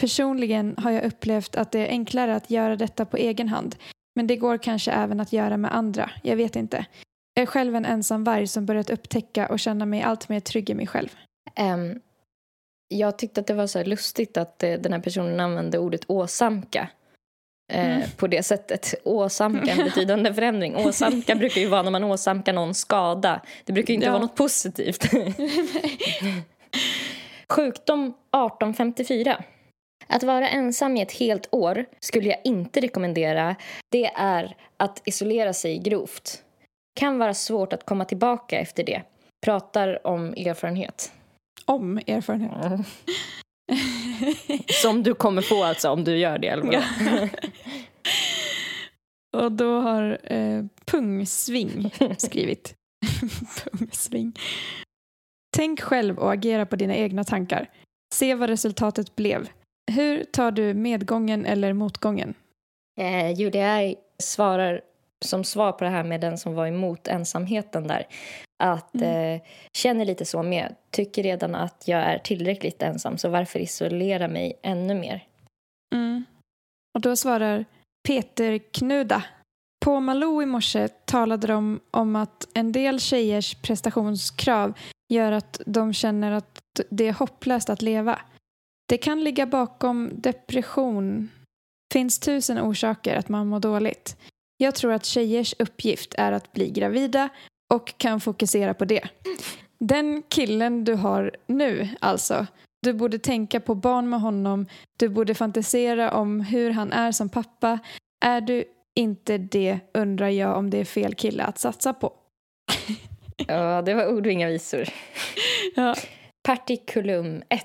[0.00, 3.76] Personligen har jag upplevt att det är enklare att göra detta på egen hand.
[4.14, 6.86] Men det går kanske även att göra med andra, jag vet inte.
[7.40, 10.70] Jag är själv en ensam varg som börjat upptäcka och känna mig allt mer trygg
[10.70, 11.08] i mig själv.
[11.56, 12.00] Ehm,
[12.88, 16.00] jag tyckte att det var så här lustigt att eh, den här personen använde ordet
[16.06, 16.88] åsamka.
[17.72, 18.02] eh, Mm.
[18.16, 18.94] På det sättet.
[19.04, 20.76] Åsamka en betydande förändring.
[20.76, 23.40] Åsamka brukar ju vara när man åsamkar någon skada.
[23.64, 24.12] Det brukar ju inte Ja.
[24.12, 25.04] vara något positivt.
[27.48, 29.42] Sjukdom 1854.
[30.06, 33.56] Att vara ensam i ett helt år skulle jag inte rekommendera.
[33.92, 36.42] Det är att isolera sig grovt.
[37.00, 39.02] Kan vara svårt att komma tillbaka efter det.
[39.44, 41.12] Pratar om erfarenhet.
[41.64, 42.86] Om erfarenhet.
[44.82, 46.48] Som du kommer få alltså om du gör det.
[46.48, 46.84] Eller
[49.36, 52.74] och då har eh, Pungsving skrivit.
[53.64, 54.32] Pungsving.
[55.56, 57.70] Tänk själv och agera på dina egna tankar.
[58.14, 59.48] Se vad resultatet blev.
[59.92, 62.34] Hur tar du medgången eller motgången?
[63.00, 64.89] Eh, Julia svarar
[65.24, 68.06] som svar på det här med den som var emot ensamheten där.
[68.62, 69.34] Att Mm.
[69.34, 69.40] eh,
[69.76, 70.74] känner lite så med.
[70.90, 75.24] Tycker redan att jag är tillräckligt ensam så varför isolera mig ännu mer?
[75.94, 76.24] Mm.
[76.94, 77.64] Och då svarar
[78.08, 79.24] Peter Knuda.
[79.84, 84.72] På Malou i morse talade de om att en del tjejers prestationskrav
[85.12, 88.18] gör att de känner att det är hopplöst att leva.
[88.88, 91.28] Det kan ligga bakom depression.
[91.92, 94.16] finns tusen orsaker att man mår dåligt.
[94.62, 97.28] Jag tror att tjejers uppgift är att bli gravida
[97.74, 99.08] och kan fokusera på det.
[99.78, 102.46] Den killen du har nu, alltså,
[102.82, 104.66] Du borde tänka på barn med honom.
[104.98, 107.78] Du borde fantisera om hur han är som pappa.
[108.24, 112.12] Är du inte det undrar jag om det är fel kille att satsa på.
[113.48, 114.88] Ja, det var ord och inga visor.
[115.76, 115.94] Ja.
[116.42, 117.64] Partikulum 1.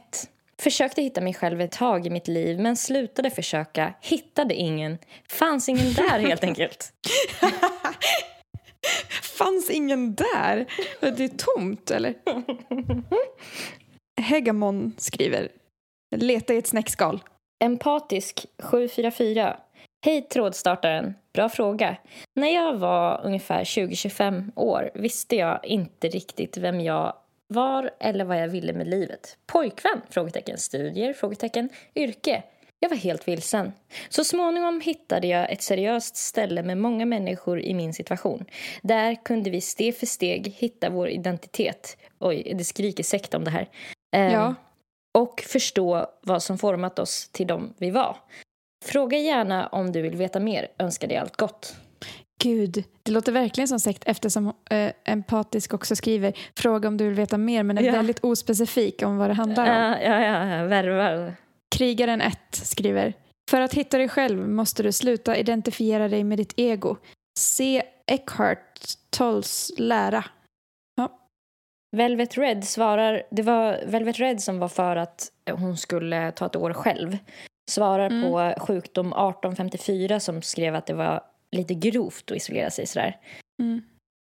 [0.61, 4.97] Försökte hitta mig själv ett tag i mitt liv men slutade försöka, hittade ingen.
[5.29, 6.93] Fanns ingen där helt enkelt.
[9.37, 10.65] Fanns ingen där?
[10.99, 12.13] Det är tomt, eller?
[14.21, 15.49] Hegamon skriver.
[16.15, 17.23] Leta i ett snäckskal.
[17.63, 19.57] Empatisk 744.
[20.05, 21.13] Hej trådstartaren.
[21.33, 21.97] Bra fråga.
[22.35, 27.13] När jag var ungefär 20-25 år visste jag inte riktigt vem jag
[27.55, 29.37] var eller vad jag ville med livet.
[29.45, 30.01] Pojkvän?
[30.09, 30.57] Frågetecken.
[30.57, 31.13] Studier?
[31.13, 31.69] Frågetecken.
[31.95, 32.43] Yrke?
[32.79, 33.71] Jag var helt vilsen.
[34.09, 38.45] Så småningom hittade jag ett seriöst ställe med många människor i min situation.
[38.81, 41.97] Där kunde vi steg för steg hitta vår identitet.
[42.19, 43.69] Oj, det skriker sekt om det här.
[44.15, 44.55] Ehm, Ja.
[45.17, 48.17] Och förstå vad som format oss till de vi var.
[48.85, 50.67] Fråga gärna om du vill veta mer.
[50.79, 51.75] Önskar dig allt gott.
[52.43, 57.13] Gud, det låter verkligen som sekt eftersom äh, Empatisk också skriver fråga om du vill
[57.13, 57.91] veta mer men är Ja.
[57.91, 59.69] väldigt ospecifik om vad det handlar om.
[59.69, 61.35] Ja, ja, ja, ja, värvar.
[61.75, 63.13] Krigaren 1 skriver
[63.51, 66.97] För att hitta dig själv måste du sluta identifiera dig med ditt ego.
[67.39, 68.79] Se Eckhart
[69.09, 70.23] Tolles lära.
[71.95, 76.55] Velvet Red svarar, det var Velvet Red som var för att hon skulle ta ett
[76.55, 77.17] år själv.
[77.71, 78.21] Svarar Mm.
[78.31, 81.21] på sjukdom 1854 som skrev att det var
[81.55, 83.17] lite grovt att isolera sig sådär.
[83.59, 83.81] Mm.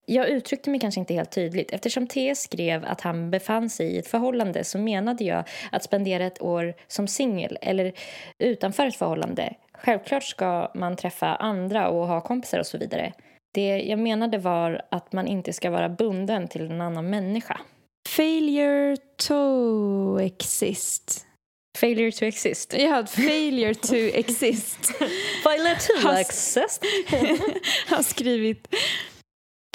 [0.06, 1.70] Jag uttryckte mig kanske inte helt tydligt.
[1.72, 6.26] Eftersom T skrev att han befann sig i ett förhållande så menade jag att spendera
[6.26, 7.92] ett år som singel eller
[8.38, 9.54] utanför ett förhållande.
[9.72, 13.12] Självklart ska man träffa andra och ha kompisar och så vidare.
[13.54, 17.60] Det jag menade var att man inte ska vara bunden till en annan människa.
[18.08, 18.96] Failure
[19.28, 21.26] to exist.
[21.78, 22.74] Failure to exist.
[22.78, 24.92] Ja, failure to exist.
[25.44, 26.82] Failure to Has- exist.
[27.88, 28.74] har skrivit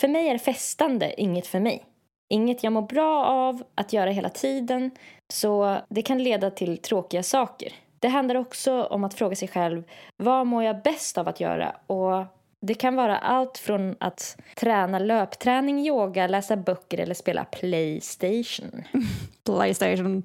[0.00, 1.84] För mig är festande, inget för mig.
[2.30, 4.90] Inget jag mår bra av att göra hela tiden,
[5.32, 7.72] så det kan leda till tråkiga saker.
[7.98, 9.82] Det handlar också om att fråga sig själv
[10.16, 11.76] vad mår jag bäst av att göra?
[11.86, 12.24] Och
[12.66, 18.82] det kan vara allt från att träna löpträning, yoga, läsa böcker eller spela Playstation.
[19.44, 20.22] Playstation.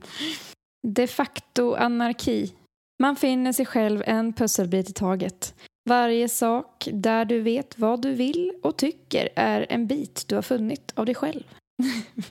[0.87, 2.53] De facto anarki.
[3.01, 5.55] Man finner sig själv en pusselbit i taget.
[5.89, 10.41] Varje sak där du vet vad du vill och tycker är en bit du har
[10.41, 11.43] funnit av dig själv.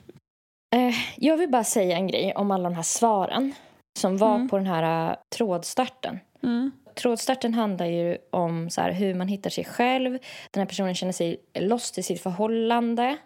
[0.75, 3.53] Eh, jag vill bara säga en grej om alla de här svaren
[3.99, 4.49] som var Mm.
[4.49, 6.19] på den här uh, trådstarten.
[6.43, 6.71] Mm.
[6.95, 10.11] Trådstarten handlar ju om så här, hur man hittar sig själv.
[10.51, 13.17] Den här personen känner sig lost i sitt förhållande.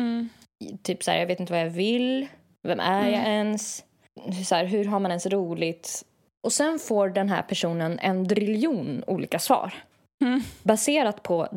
[0.00, 0.28] Mm.
[0.82, 2.26] Typ så här, jag vet inte vad jag vill.
[2.68, 3.30] Vem är jag Mm.
[3.30, 3.84] ens?
[4.48, 6.04] Så här, hur har man ens roligt?
[6.46, 9.74] Och sen får den här personen en driljon olika svar.
[10.24, 10.40] Mm.
[10.62, 11.48] Baserat på,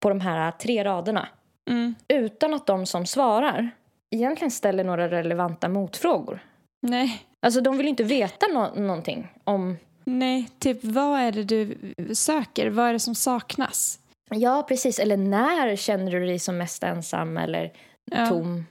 [0.00, 1.28] på de här tre raderna.
[1.70, 1.94] Mm.
[2.08, 3.70] Utan att de som svarar
[4.10, 6.38] egentligen ställer några relevanta motfrågor.
[6.82, 7.22] Nej.
[7.40, 9.76] Alltså de vill inte veta nå- någonting om...
[10.04, 11.76] Nej, typ vad är det du
[12.14, 12.70] söker?
[12.70, 13.98] Vad är det som saknas?
[14.30, 14.98] Ja, precis.
[14.98, 17.72] Eller när känner du dig som mest ensam eller
[18.10, 18.26] Ja.
[18.26, 18.66] tom?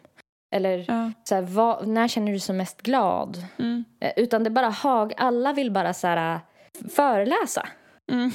[0.52, 1.12] Eller Ja.
[1.24, 3.38] så här, vad, när känner du dig som mest glad?
[3.60, 3.84] Mm.
[4.00, 5.14] Eh, Utan det bara hag.
[5.18, 6.42] Alla vill bara så här, äh,
[6.90, 7.68] föreläsa.
[8.12, 8.32] Mm.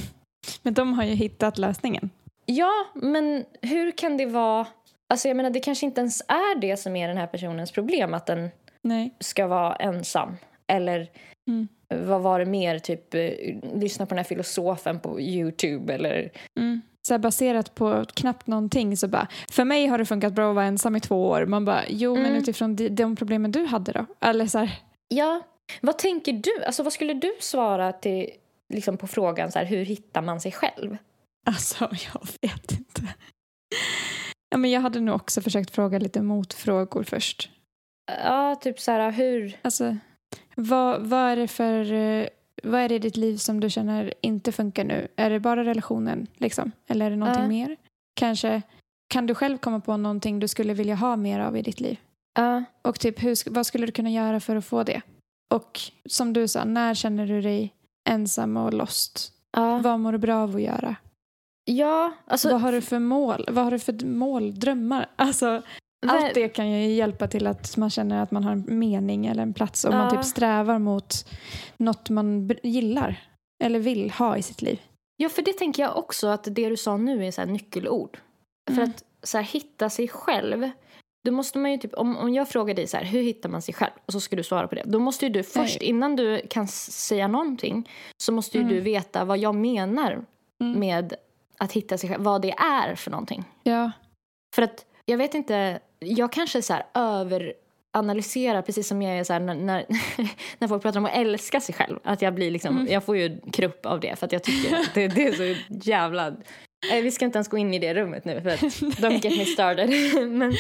[0.63, 2.11] Men de har ju hittat lösningen.
[2.47, 4.67] Ja, men hur kan det vara
[5.09, 8.15] Alltså jag menar, det kanske inte ens är det som är den här personens problem,
[8.15, 8.49] att den
[8.83, 9.15] Nej.
[9.21, 10.37] ska vara ensam.
[10.67, 11.09] Eller
[11.49, 11.69] Mm.
[12.07, 13.31] vad var det mer, typ eh,
[13.75, 16.31] lyssna på den här filosofen på Youtube eller...
[16.59, 16.81] Mm.
[17.07, 20.55] Så här baserat på knappt någonting så bara, för mig har det funkat bra att
[20.55, 21.47] vara ensam i två år.
[21.47, 22.37] Man bara, jo men Mm.
[22.39, 24.07] utifrån de, de problemen du hade då?
[24.21, 24.71] Eller så här,
[25.09, 25.41] Ja,
[25.81, 26.65] vad tänker du?
[26.67, 28.31] Alltså vad skulle du svara till,
[28.75, 30.97] liksom på frågan så här, hur hittar man sig själv?
[31.47, 31.85] alltså
[32.15, 33.03] jag vet inte.
[34.51, 37.51] Ja, men jag hade nog också försökt fråga lite motfrågor först.
[38.25, 39.57] Ja, typ så här, hur...
[39.63, 39.97] Alltså,
[40.55, 42.29] vad, vad är det för...
[42.67, 45.09] Vad är det i ditt liv som du känner inte funkar nu?
[45.17, 46.73] Är det bara relationen, liksom?
[46.87, 47.49] Eller är det någonting Ja.
[47.49, 47.77] mer?
[48.15, 48.63] Kanske
[49.09, 51.97] kan du själv komma på någonting du skulle vilja ha mer av i ditt liv?
[52.35, 55.03] Ja, Och typ, hur, vad skulle du kunna göra för att få det?
[55.55, 57.75] Och som du sa, när känner du dig
[58.09, 59.33] ensam och lost?
[59.57, 59.79] ja.
[59.79, 60.97] Vad mår du bra av att göra?
[61.65, 62.51] ja alltså...
[62.53, 63.45] vad har du för mål?
[63.51, 65.07] Vad har du för mål, drömmar?
[65.17, 65.63] Alltså,
[66.11, 69.43] allt det kan ju hjälpa till att man känner att man har en mening eller
[69.43, 70.11] en plats och man Ja.
[70.11, 71.15] typ strävar mot
[71.77, 73.21] något man gillar
[73.65, 74.81] eller vill ha i sitt liv.
[75.17, 78.19] Ja, för det tänker jag också att det du sa nu är så här nyckelord.
[78.71, 78.91] För Mm.
[78.91, 80.71] att så här, hitta sig själv,
[81.25, 83.63] då måste man ju typ, om, om jag frågar dig så här, hur hittar man
[83.63, 83.93] sig själv?
[84.07, 84.83] Och så ska du svara på det.
[84.87, 87.91] Då måste ju du först, innan du kan säga någonting,
[88.23, 88.75] så måste ju Mm.
[88.75, 90.25] du veta vad jag menar
[90.61, 90.81] Mm.
[90.81, 91.15] med
[91.59, 93.45] att hitta sig själv, vad det är för någonting.
[93.63, 93.91] Ja.
[94.55, 99.33] För att jag vet inte, jag kanske så här överanalyserar precis som jag är så
[99.33, 99.87] här när, när,
[100.59, 101.99] när folk pratar om att älska sig själv.
[102.05, 102.93] Att jag blir liksom, Mm.
[102.93, 105.61] jag får ju krupp av det för att jag tycker att det, det är så
[105.91, 106.27] jävla...
[106.93, 109.39] Eh, Vi ska inte ens gå in i det rummet nu för att don't get
[109.39, 109.91] me started.
[110.29, 110.55] men,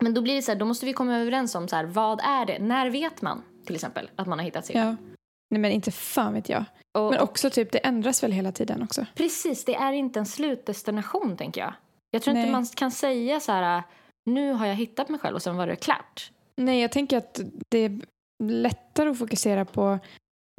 [0.00, 2.20] men då blir det så här, då måste vi komma överens om så här, vad
[2.20, 2.58] är det?
[2.58, 4.96] När vet man till exempel att man har hittat sig själv?
[5.00, 5.10] ja.
[5.50, 6.64] Nej men inte fan vet jag.
[6.98, 9.06] Och, Men också typ, det ändras väl hela tiden också.
[9.14, 11.72] Precis, det är inte en slutdestination tänker jag.
[12.10, 12.42] Jag tror Nej.
[12.42, 13.82] inte man kan säga så här,
[14.24, 16.30] nu har jag hittat mig själv och sen var det klart.
[16.56, 18.00] Nej, jag tänker att det är
[18.42, 19.98] lättare att fokusera på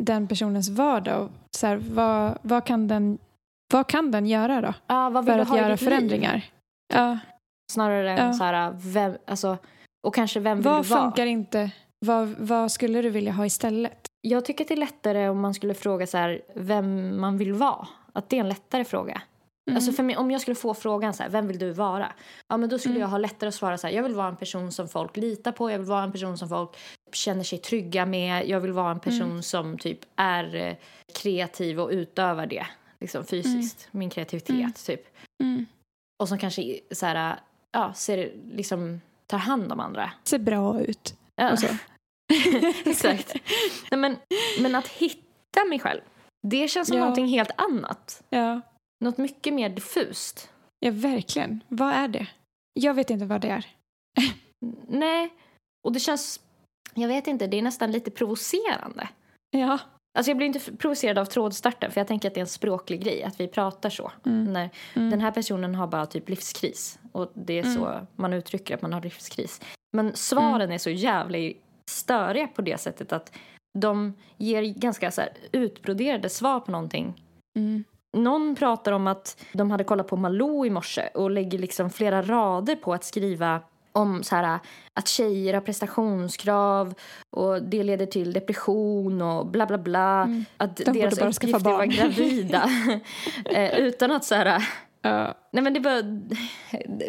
[0.04, 1.22] den personens vardag.
[1.24, 3.18] Och så här, vad, vad, kan den,
[3.74, 4.74] vad kan den göra då?
[4.88, 5.88] Ja, vad vill För du att ha göra ditt liv?
[5.90, 6.42] förändringar.
[6.94, 7.20] Ja,
[7.72, 8.34] Snarare än Ja.
[8.34, 9.58] så här, vem, alltså,
[10.08, 11.02] och kanske vem vill vad du vara?
[11.02, 11.72] funkar inte?
[12.06, 14.08] Vad, vad skulle du vilja ha istället?
[14.22, 17.54] Jag tycker att det är lättare om man skulle fråga så här, vem man vill
[17.54, 17.88] vara.
[18.14, 19.22] Att det är en lättare fråga.
[19.70, 19.76] Mm.
[19.78, 22.12] Alltså för mig, om jag skulle få frågan så här, vem vill du vara?
[22.48, 23.02] Ja, men då skulle Mm.
[23.02, 25.52] jag ha lättare att svara så här, jag vill vara en person som folk litar
[25.52, 26.70] på, jag vill vara en person som folk
[27.14, 29.44] känner sig trygga med, jag vill vara en person Mm.
[29.44, 30.76] som typ är eh,
[31.14, 32.68] kreativ och utövar det
[33.00, 34.74] liksom fysiskt, min kreativitet Mm.
[34.74, 35.02] typ.
[35.44, 35.66] Mm.
[36.24, 37.40] Och som kanske så här,
[37.72, 40.12] ja, ser, liksom tar hand om andra.
[40.24, 41.16] Ser bra ut.
[41.36, 41.58] Ja.
[42.86, 43.34] Exakt.
[43.92, 44.18] Nej, men,
[44.62, 46.02] men att hitta mig själv,
[46.48, 47.04] det känns som Ja.
[47.04, 48.24] någonting helt annat.
[48.30, 48.62] Ja.
[49.00, 50.50] Något mycket mer diffust.
[50.80, 51.64] ja, verkligen.
[51.68, 52.28] Vad är det?
[52.74, 53.66] Jag vet inte vad det är.
[54.88, 55.34] Nej,
[55.84, 56.40] och det känns,
[56.94, 59.10] jag vet inte, det är nästan lite provocerande.
[59.50, 59.80] Ja.
[60.18, 63.04] Alltså jag blir inte provocerad av trådstarten för jag tänker att det är en språklig
[63.04, 64.12] grej, att vi pratar så.
[64.26, 64.54] Mm.
[64.54, 65.10] När Mm.
[65.10, 68.94] Den här personen har bara typ livskris och det är så man uttrycker att man
[68.94, 69.62] har livskris.
[69.94, 70.72] Men svaren Mm.
[70.72, 71.38] är så jävla
[71.92, 73.38] störiga på det sättet att
[73.80, 75.22] de ger ganska så
[75.52, 77.22] utbroderade svar på någonting
[77.58, 77.84] Mm.
[78.16, 82.22] Någon pratar om att de hade kollat på Malou i morse och lägger liksom flera
[82.22, 83.62] rader på att skriva
[83.92, 84.60] om så här,
[84.94, 86.94] att tjejer har prestationskrav
[87.30, 90.22] och det leder till depression och bla bla bla.
[90.24, 90.46] Mm.
[90.58, 92.70] Att De deras uppgift är att vara gravida.
[93.46, 94.68] eh, utan att så här...
[95.02, 95.36] Ja.
[95.52, 96.02] Nej men det bara...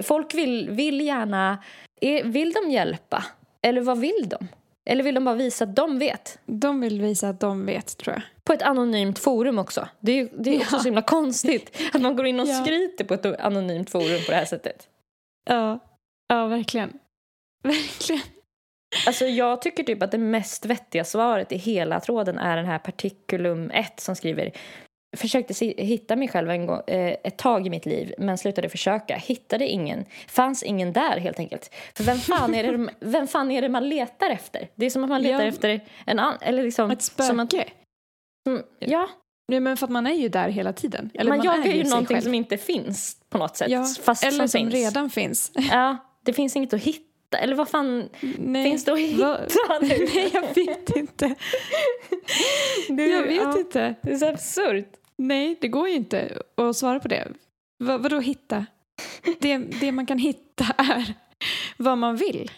[0.02, 1.58] Folk vill, vill gärna...
[2.00, 3.24] är- Vill de hjälpa?
[3.62, 4.48] Eller vad vill de?
[4.86, 6.38] Eller vill de bara visa att de vet?
[6.46, 8.22] De vill visa att de vet, tror jag.
[8.44, 9.88] På ett anonymt forum också.
[10.00, 10.78] Det är, ju- det är också Ja.
[10.78, 12.64] så himla konstigt att man går in och Ja.
[12.64, 14.88] skryter på ett anonymt forum på det här sättet.
[15.50, 15.78] Ja,
[16.28, 16.92] ja verkligen.
[17.62, 18.22] Verkligen.
[19.06, 22.78] Alltså jag tycker typ att det mest vettiga svaret i hela tråden är den här
[22.78, 24.52] Particulum 1 som skriver
[25.16, 29.16] Försökte hitta mig själv en gång, eh, ett tag i mitt liv men slutade försöka.
[29.16, 30.04] Hittade ingen.
[30.28, 31.74] Fanns ingen där helt enkelt.
[31.94, 34.68] För vem fan är det, de- vem fan är det man letar efter?
[34.74, 35.46] Det är som att man letar Ja.
[35.48, 36.38] efter en annan...
[36.40, 37.70] Eller liksom, Ett Som att, spöke.
[38.48, 39.08] som, ja,
[39.48, 41.10] Nej, men för att man är ju där hela tiden.
[41.14, 42.24] Eller man, man jagar är ju sig någonting själv.
[42.24, 43.70] som inte finns på något sätt.
[43.70, 44.74] ja, fast Eller som, som, finns.
[44.74, 45.52] redan finns.
[45.70, 47.02] Ja, det finns inget att hitta.
[47.38, 48.08] Eller vad fan
[48.38, 48.64] Nej.
[48.64, 49.38] finns det att hitta
[49.80, 49.88] nu?
[50.14, 51.34] Nej, jag vet inte.
[52.88, 53.94] Det, jag vet ja, inte.
[54.02, 54.92] Det är så absurt.
[55.22, 57.28] Nej, det går ju inte att svara på det.
[57.84, 58.66] Va, vadå hitta?
[59.40, 61.14] Det, det man kan hitta är
[61.76, 62.50] vad man vill.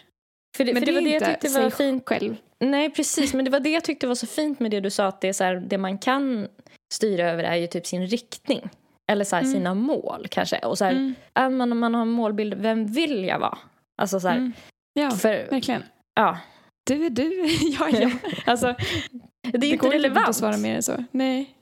[0.57, 2.03] För det, Men för det, det var det jag tyckte var fint.
[2.05, 2.35] själv.
[2.59, 3.33] Nej, precis.
[3.33, 5.05] Men det var det jag tyckte var så fint med det du sa.
[5.05, 6.47] Att det, är så här, det man kan
[6.93, 8.69] styra över är ju typ sin riktning.
[9.11, 9.53] Eller så här, Mm.
[9.53, 10.59] sina mål kanske.
[10.59, 11.15] Och så här, Mm.
[11.33, 13.57] ja, man, man har en målbild, vem vill jag vara?
[14.01, 14.53] Alltså så här, Mm.
[14.93, 15.83] Ja, för, verkligen.
[16.15, 16.37] ja.
[16.89, 17.45] Du är du,
[17.79, 18.11] jag är jag.
[18.45, 18.75] Alltså,
[19.41, 20.27] Det är ju inte går inte relevant.
[20.29, 21.03] att svara mer än så.
[21.11, 21.55] Nej.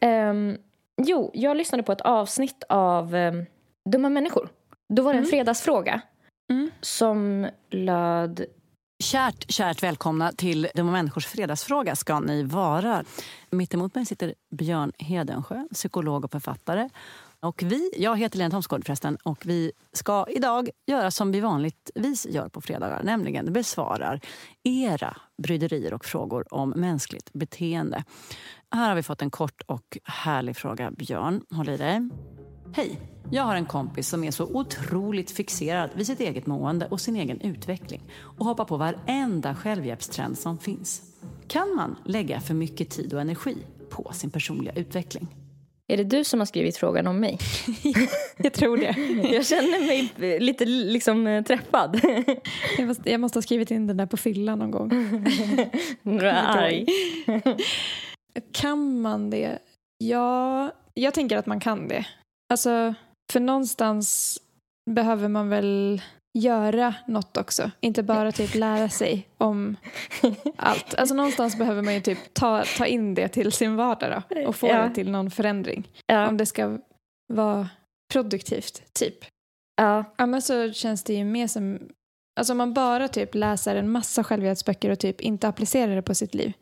[0.00, 0.56] Ehm,
[1.02, 3.46] jo, jag lyssnade på ett avsnitt av um,
[3.90, 4.48] Dumma människor.
[4.88, 5.30] Då var det en Mm.
[5.30, 6.00] fredagsfråga
[6.50, 6.70] Mm.
[6.80, 8.44] som löd...
[9.04, 13.04] Kärt, kärt välkomna till Dumma människors fredagsfråga ska ni vara.
[13.50, 16.88] Mitt emot mig sitter Björn Hedensjö, psykolog och författare.
[17.40, 22.26] Och vi, jag heter Lena Thomsgård förresten och vi ska idag göra som vi vanligtvis
[22.26, 24.20] gör på fredagar, nämligen besvarar
[24.64, 28.04] era bryderier och frågor om mänskligt beteende.
[28.76, 30.90] Här har vi fått en kort och härlig fråga.
[30.90, 32.08] Björn, håll i dig.
[32.74, 33.00] Hej!
[33.30, 37.16] Jag har en kompis som är så otroligt fixerad vid sitt eget mående och sin
[37.16, 38.02] egen utveckling
[38.38, 41.02] och hoppar på varenda självhjälpstrend som finns.
[41.48, 43.56] Kan man lägga för mycket tid och energi
[43.90, 45.28] på sin personliga utveckling?
[45.88, 47.38] Är det du som har skrivit frågan om mig?
[48.36, 48.94] Jag tror det.
[49.34, 52.00] jag känner mig lite liksom eh, träffad.
[52.78, 54.88] Jag måste, jag måste ha skrivit in den där på fyllan någon gång.
[56.02, 56.86] Du är arg.
[58.52, 59.58] Kan man det?
[59.98, 62.06] Ja, jag tänker att man kan det.
[62.52, 62.94] Alltså,
[63.32, 64.38] för någonstans
[64.90, 66.02] behöver man väl
[66.38, 67.70] göra något också.
[67.80, 69.76] Inte bara typ lära sig om
[70.56, 70.94] allt.
[70.94, 74.56] Alltså någonstans behöver man ju typ ta, ta in det till sin vardag då, och
[74.56, 74.82] få Ja.
[74.88, 75.88] det till någon förändring.
[76.06, 76.28] Ja.
[76.28, 76.78] Om det ska
[77.32, 77.68] vara
[78.12, 79.24] produktivt, typ.
[79.76, 80.04] ja.
[80.16, 81.78] Annars så känns det ju mer som...
[82.40, 86.14] Alltså om man bara typ läser en massa självhjälpsböcker och typ inte applicerar det på
[86.14, 86.52] sitt liv.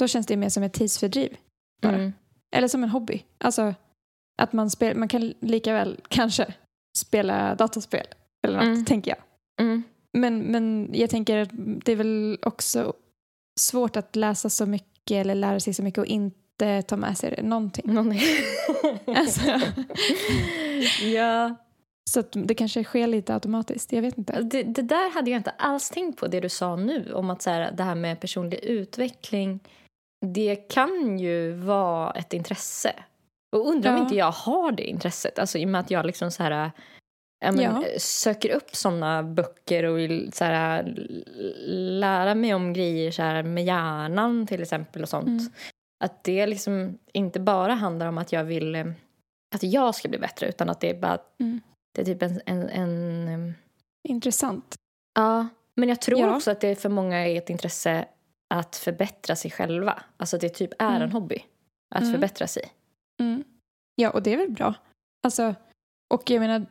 [0.00, 1.36] Då känns det mer som ett tidsfördriv.
[1.82, 1.94] Bara.
[1.94, 2.12] Mm.
[2.56, 3.22] Eller som en hobby.
[3.38, 3.74] Alltså
[4.42, 6.54] att man, spel, man kan lika väl kanske
[6.98, 8.06] spela dataspel
[8.46, 8.84] eller något, Mm.
[8.84, 9.18] tänker jag.
[9.66, 9.82] Mm.
[10.12, 12.92] Men, men jag tänker att det är väl också
[13.60, 17.42] svårt att läsa så mycket eller lära sig så mycket och inte ta med sig
[17.42, 17.94] någonting.
[17.94, 18.14] Någon...
[19.16, 19.40] Alltså.
[21.04, 21.54] ja.
[22.10, 23.92] Så det kanske sker lite automatiskt.
[23.92, 24.42] Jag vet inte.
[24.42, 27.42] Det, det där hade jag inte alls tänkt på, det du sa nu om att
[27.42, 29.60] så här, det här med personlig utveckling.
[30.26, 32.92] Det kan ju vara ett intresse.
[33.56, 34.02] Och undrar om Ja.
[34.02, 35.38] inte jag har det intresset.
[35.38, 36.70] Alltså i och med att jag liksom så här,
[37.44, 37.70] ja, men, Ja.
[37.86, 41.24] eh, söker upp såna böcker och vill så här, l-
[42.00, 45.26] lära mig om grejer så här, med hjärnan till exempel och sånt.
[45.28, 45.52] Mm.
[46.04, 48.76] Att det liksom inte bara handlar om att jag vill
[49.54, 51.60] att jag ska bli bättre utan att det är bara Mm.
[51.94, 53.54] det är typ en, en, en
[54.08, 54.74] Intressant.
[55.14, 56.36] Ja, men jag tror Ja.
[56.36, 58.04] också att det för många är ett intresse
[58.54, 60.02] att förbättra sig själva.
[60.16, 61.02] Alltså att det typ är Mm.
[61.02, 61.44] en hobby.
[61.94, 62.12] Att Mm.
[62.12, 62.62] förbättra sig.
[63.20, 63.44] Mm.
[63.94, 64.74] Ja, och det är väl bra.
[65.24, 65.54] Alltså,
[66.14, 66.66] och jag menar,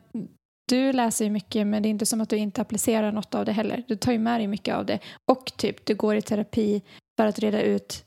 [0.67, 3.45] du läser ju mycket men det är inte som att du inte applicerar något av
[3.45, 3.83] det heller.
[3.87, 4.99] Du tar ju med dig mycket av det.
[5.25, 6.81] Och typ, du går i terapi
[7.19, 8.05] för att reda ut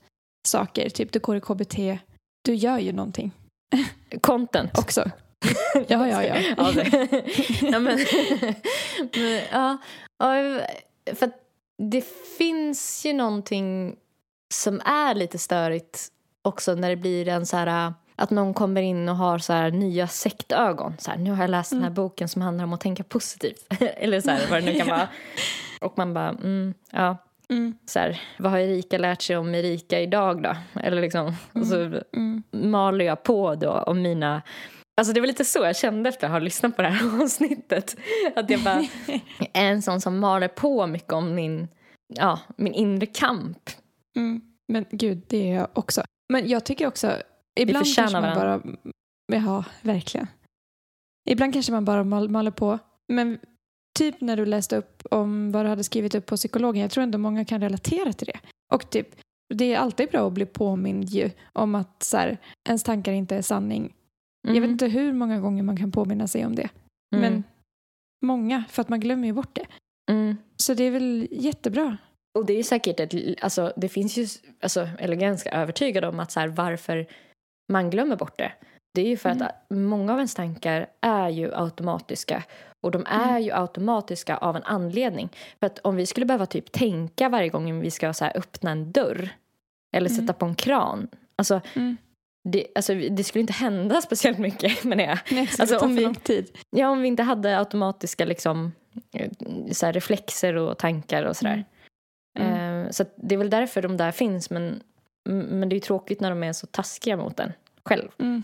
[0.49, 0.89] saker.
[0.89, 1.99] Typ, du går i KBT.
[2.45, 3.33] Du gör ju någonting
[4.21, 4.79] Content.
[4.79, 5.11] också.
[5.89, 6.37] Ja, ja, ja.
[7.63, 7.99] ja, men, men,
[9.53, 9.79] ja,
[11.15, 11.33] för
[11.79, 12.05] det
[12.39, 13.97] finns ju någonting
[14.55, 16.09] som är lite störigt
[16.43, 19.71] också när det blir en så här att någon kommer in och har så här
[19.71, 20.95] nya sektögon.
[20.99, 21.95] Så här, nu har jag läst den här Mm.
[21.95, 23.67] boken som handlar om att tänka positivt.
[23.81, 25.09] Eller så här, vad det nu kan vara.
[25.81, 27.17] Och man bara, mm, ja.
[27.49, 30.57] Mm, Så här, vad har Erika lärt sig om Erika idag då?
[30.81, 32.43] Eller liksom, och så mm.
[32.51, 34.43] maler jag på då om mina...
[34.97, 37.97] Alltså det var lite så jag kände efter att ha lyssnat på det här avsnittet.
[38.37, 38.85] Att jag bara
[39.53, 41.69] är en sån som maler på mycket om min,
[42.15, 43.71] ja, min inre kamp.
[44.17, 44.41] Mm.
[44.69, 46.03] Men gud, det är jag också.
[46.33, 47.13] Men jag tycker också,
[47.61, 48.63] ibland kanske man bara...
[49.33, 50.27] Ja, verkligen.
[51.29, 52.79] Ibland kanske man bara mal, maler på.
[53.09, 53.39] Men
[53.99, 57.05] typ när du läste upp om vad du hade skrivit upp på psykologen, jag tror
[57.05, 58.41] ändå många kan relatera till det.
[58.73, 59.09] Och typ,
[59.55, 62.39] det är alltid bra att bli påmind ju om att så här,
[62.69, 63.93] ens tankar inte är sanning.
[64.43, 66.69] Jag vet inte hur många gånger man kan påminna sig om det.
[67.15, 67.33] Mm.
[67.33, 67.45] Men
[68.27, 69.67] många, för att man glömmer ju bort det.
[70.11, 70.37] Mm.
[70.57, 71.97] Så det är väl jättebra.
[72.39, 74.27] Och det är ju säkert ett, alltså det finns ju,
[74.63, 77.07] alltså, eller ganska övertygad om att så här, varför
[77.73, 78.53] man glömmer bort det.
[78.95, 79.43] Det är ju för Mm.
[79.43, 82.43] att många av ens tankar är ju automatiska.
[82.81, 83.43] Och de är Mm.
[83.43, 85.29] ju automatiska av en anledning.
[85.61, 88.71] För att om vi skulle behöva typ tänka varje gång vi ska så här, öppna
[88.71, 89.29] en dörr.
[89.97, 90.21] Eller Mm.
[90.21, 91.09] sätta på en kran.
[91.37, 91.97] Alltså, Mm.
[92.45, 95.19] Det, alltså det skulle inte hända speciellt mycket menar jag.
[95.31, 96.59] Nej, så Alltså, om vi- lång tid.
[96.71, 98.73] Ja, om vi inte hade automatiska liksom,
[99.15, 99.31] eh,
[99.73, 101.65] så här, reflexer och tankar och sådär.
[102.39, 102.85] Mm.
[102.85, 104.51] Eh, så att det är väl därför de där finns.
[104.51, 104.83] Men,
[105.29, 107.53] men det är ju tråkigt när de är så taskiga mot en
[107.85, 108.09] själv.
[108.19, 108.43] Mm.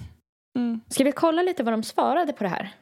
[0.59, 0.81] Mm.
[0.89, 2.75] Ska vi kolla lite vad de svarade på det här?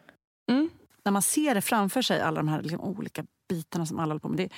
[0.50, 0.70] Mm.
[1.04, 4.20] När man ser det framför sig, alla de här liksom olika bitarna som alla håller
[4.20, 4.48] på med, det,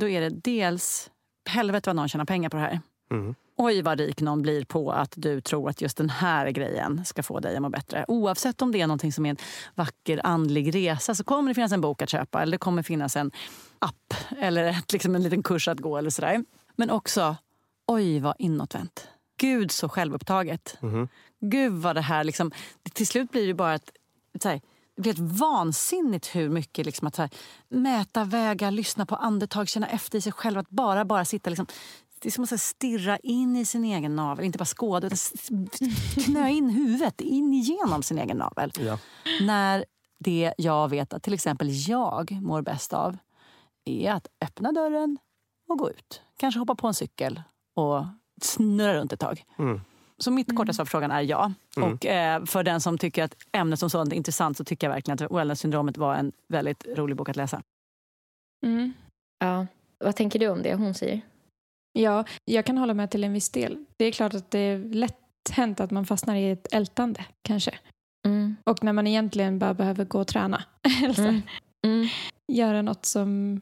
[0.00, 1.10] då är det dels
[1.50, 2.80] helvete vad någon tjänar pengar på det här.
[3.10, 3.34] Mm.
[3.56, 7.22] Oj vad rik någon blir på att du tror att just den här grejen ska
[7.22, 8.04] få dig att må bättre.
[8.08, 9.36] Oavsett om det är någonting som är en
[9.74, 13.16] vacker andlig resa så kommer det finnas en bok att köpa eller det kommer finnas
[13.16, 13.30] en
[13.78, 16.44] app eller ett, liksom en liten kurs att gå eller sådär.
[16.76, 17.36] Men också,
[17.86, 19.08] oj vad inåtvänt.
[19.36, 20.76] Gud så självupptaget.
[20.80, 21.08] Mhm.
[21.40, 22.52] Gud vad det här liksom,
[22.92, 23.90] till slut blir det bara ett,
[24.42, 24.60] så här,
[24.96, 27.30] det blir ett vansinnigt hur mycket liksom att här,
[27.68, 30.58] mäta, väga, lyssna på andetag, känna efter i sig själv.
[30.58, 31.66] Att bara, bara sitta liksom,
[32.24, 34.44] det är som att så här, stirra in i sin egen navel.
[34.44, 35.18] Inte bara skåda, utan
[36.24, 38.72] knö in huvudet in igenom sin egen navel.
[38.78, 38.98] Ja.
[39.40, 39.84] När
[40.18, 43.16] det jag vet att till exempel jag mår bäst av
[43.84, 45.18] är att öppna dörren
[45.68, 46.22] och gå ut.
[46.36, 47.42] Kanske hoppa på en cykel
[47.76, 48.04] och
[48.42, 49.44] snurra runt ett tag.
[49.58, 49.80] Mm.
[50.18, 51.52] Så mitt korta svar på frågan är ja.
[51.76, 51.92] Mm.
[51.92, 54.94] Och eh, för den som tycker att ämnet som sådant är intressant så tycker jag
[54.94, 57.62] verkligen att Wellness-syndromet var en väldigt rolig bok att läsa.
[58.66, 58.92] Mm.
[59.38, 59.66] Ja.
[59.98, 61.20] Vad tänker du om det hon säger?
[61.98, 63.84] Ja, jag kan hålla med till en viss del.
[63.96, 65.16] Det är klart att det är lätt
[65.52, 67.74] hänt att man fastnar i ett ältande, kanske.
[68.26, 68.56] Mm.
[68.64, 70.64] Och när man egentligen bara behöver gå och träna.
[71.04, 71.42] Eller så här, Mm.
[71.86, 72.08] Mm.
[72.52, 73.60] Göra något som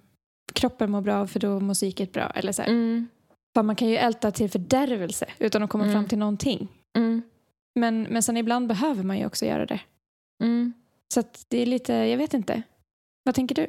[0.53, 2.27] kroppen mår bra av för då mår psyket bra.
[2.31, 2.63] Eller så.
[2.63, 3.09] Mm.
[3.55, 5.95] För man kan ju älta till fördärvelse utan att komma Mm.
[5.95, 6.69] fram till någonting.
[6.99, 7.23] Mm.
[7.75, 9.81] Men, men sen ibland behöver man ju också göra det.
[10.43, 10.73] Mm.
[11.15, 12.63] Så att det är lite, jag vet inte.
[13.25, 13.67] Vad tänker du?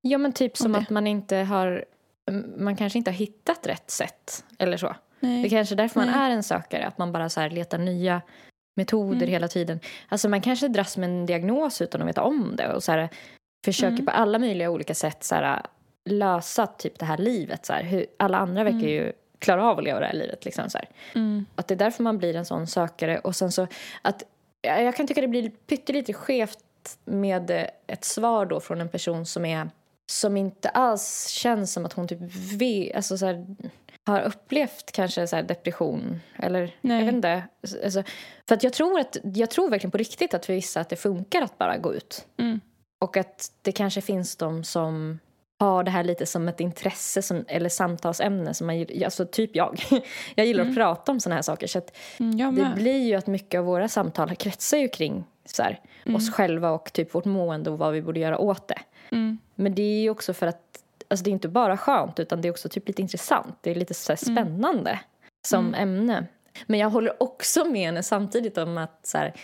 [0.00, 0.78] Ja, men typ Om som det.
[0.78, 1.84] att man inte har...
[2.56, 4.44] Man kanske inte har hittat rätt sätt.
[4.58, 4.94] Eller så.
[5.20, 5.50] Det är Nej.
[5.50, 6.16] kanske är därför man Nej.
[6.20, 6.86] är en sökare.
[6.86, 8.22] Att man bara så letar nya
[8.76, 9.28] metoder Mm.
[9.28, 9.80] hela tiden.
[10.08, 12.72] Alltså man kanske dras med en diagnos utan att veta om det.
[12.74, 13.08] Och så här,
[13.64, 14.06] försöker Mm.
[14.06, 15.62] på alla möjliga olika sätt så här,
[16.04, 17.66] lösa typ det här livet.
[17.66, 17.82] Så här.
[17.82, 18.90] Hur, alla andra verkar Mm.
[18.90, 20.44] ju klara av att leva det här livet.
[20.44, 20.78] Liksom, så.
[21.14, 21.46] Mm.
[21.54, 23.18] Att det är därför man blir en sån sökare.
[23.18, 23.66] Och sen så
[24.02, 24.22] att,
[24.62, 26.58] ja, jag kan tycka det blir pyttelite skevt
[27.04, 29.70] med ett svar då från en person som är
[30.06, 32.18] som inte alls känns som att hon typ
[32.52, 33.46] vet, alltså så här,
[34.06, 36.20] har upplevt kanske så depression.
[36.38, 36.98] Eller Nej.
[36.98, 37.42] jag vet inte.
[37.84, 38.02] Alltså,
[38.48, 40.96] för att jag tror, att, jag tror verkligen på riktigt att för vissa att det
[40.96, 42.26] funkar att bara gå ut.
[42.38, 42.60] Mm.
[43.00, 45.18] Och att det kanske finns de som
[45.58, 48.54] har det här lite som ett intresse som, eller samtalsämne.
[48.54, 49.84] Som man, alltså typ jag.
[50.34, 50.70] Jag gillar Mm.
[50.72, 51.66] att prata om såna här saker.
[51.66, 51.80] Så
[52.18, 56.16] Mm, det blir ju att mycket av våra samtal kretsar ju kring så här, Mm.
[56.16, 58.78] oss själva och typ vårt mående och vad vi borde göra åt det.
[59.10, 59.38] Mm.
[59.56, 62.48] Men det är ju också för att alltså det är inte bara skönt utan det
[62.48, 63.56] är också typ lite intressant.
[63.60, 64.16] Det är lite så Mm.
[64.18, 65.00] spännande
[65.48, 65.80] som Mm.
[65.82, 66.26] ämne.
[66.66, 69.34] Men jag håller också med henne samtidigt om att så här,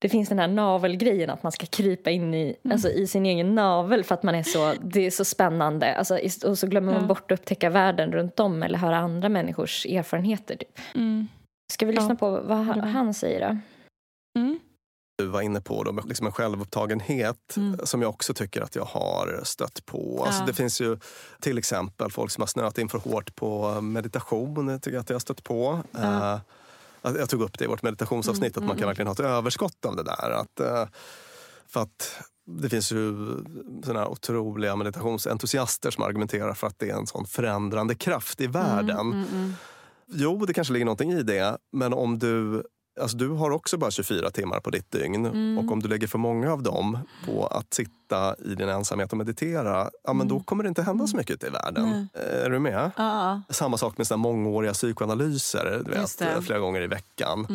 [0.00, 2.72] det finns den här navelgrejen att man ska krypa in i, Mm.
[2.74, 5.94] alltså, i sin egen navel för att man är så, det är så spännande.
[5.96, 7.08] Alltså, och så glömmer man Ja.
[7.08, 10.56] bort att upptäcka världen runt om eller höra andra människors erfarenheter.
[10.56, 10.78] Typ.
[10.94, 11.28] Mm.
[11.72, 13.58] Ska vi lyssna Ja, på vad han, han säger då?
[15.20, 15.26] Mm.
[15.28, 17.78] du var inne på, då, liksom en självupptagenhet Mm.
[17.86, 20.24] som jag också tycker att jag har stött på.
[20.26, 20.46] Alltså, Ja.
[20.46, 20.98] Det finns ju
[21.40, 24.68] till exempel folk som har snöat in för hårt på meditation.
[24.68, 25.80] Jag tycker att jag har stött på.
[25.92, 26.34] Ja.
[26.34, 26.40] Eh,
[27.02, 29.12] jag jag tog upp det i vårt meditationsavsnitt, Mm, att man kan mm, verkligen ha
[29.12, 30.30] ett överskott av det där.
[30.30, 30.86] Att, eh,
[31.68, 33.16] för att det finns ju
[33.84, 38.98] såna otroliga meditationsentusiaster som argumenterar för att det är en sån förändrande kraft i världen.
[39.00, 39.52] Mm, mm, mm.
[40.06, 41.58] Jo, det kanske ligger någonting i det.
[41.72, 42.62] Men om du...
[43.00, 45.26] Alltså du har också bara 24 timmar på ditt dygn.
[45.26, 45.58] Mm.
[45.58, 49.18] Och om du lägger för många av dem på att sitta i din ensamhet och
[49.18, 50.44] meditera, ja, men då Mm.
[50.44, 52.08] kommer det inte hända så mycket ute i världen.
[52.14, 52.90] Är du med?
[52.96, 57.46] Ja, Samma sak med här mångåriga psykoanalyser, du vet, flera gånger i veckan.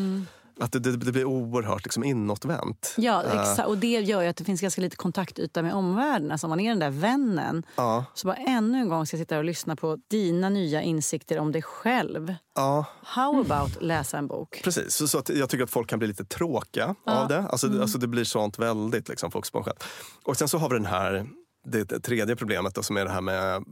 [0.60, 2.94] Att det, det, det blir oerhört liksom inåtvänt.
[2.98, 3.68] ja Eh, exakt.
[3.68, 6.32] Och det gör ju att det finns ganska lite kontaktyta med omvärlden.
[6.32, 9.22] Alltså om man är den där vännen ja, så bara ännu en gång ska jag
[9.22, 12.36] sitta och lyssna på dina nya insikter om dig själv.
[12.56, 14.62] ja, How about läsa en bok?
[14.64, 14.94] precis.
[14.96, 17.12] Så, så att jag tycker att folk kan bli lite tråkiga Ja.
[17.22, 17.40] av det.
[17.40, 17.82] Alltså, Mm.
[17.82, 19.78] alltså det blir sånt väldigt liksom, fokus på en själv.
[20.24, 21.28] Och sen så har vi den här
[21.72, 23.64] det, tredje problemet då, som är det här med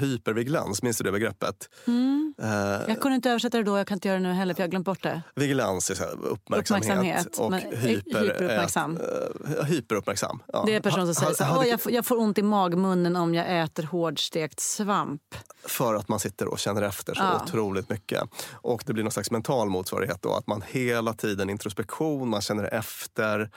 [0.00, 0.82] hypervigilans.
[0.82, 1.68] Minns du det begreppet?
[1.86, 2.34] Mm.
[2.42, 2.48] Eh,
[2.88, 4.66] Jag kunde inte översätta det då, jag kan inte göra det nu heller för jag
[4.66, 5.22] har glömt bort det.
[5.34, 8.96] Vigilans är så uppmärksamhet, Uppmärksamhet, och men hyper, hyperuppmärksam.
[8.96, 10.42] Är, eh, hyperuppmärksam.
[10.52, 10.62] Ja.
[10.66, 12.38] Det är en person som säger så här, hade- "Åh, jag, får, jag får ont
[12.38, 15.22] i magmunnen om jag äter hårdstekt svamp.
[15.68, 17.42] För att man sitter och känner efter så Ja.
[17.44, 18.22] otroligt mycket.
[18.52, 20.34] Och det blir någon slags mental motsvarighet då.
[20.34, 23.50] Att man hela tiden introspektion, man känner efter.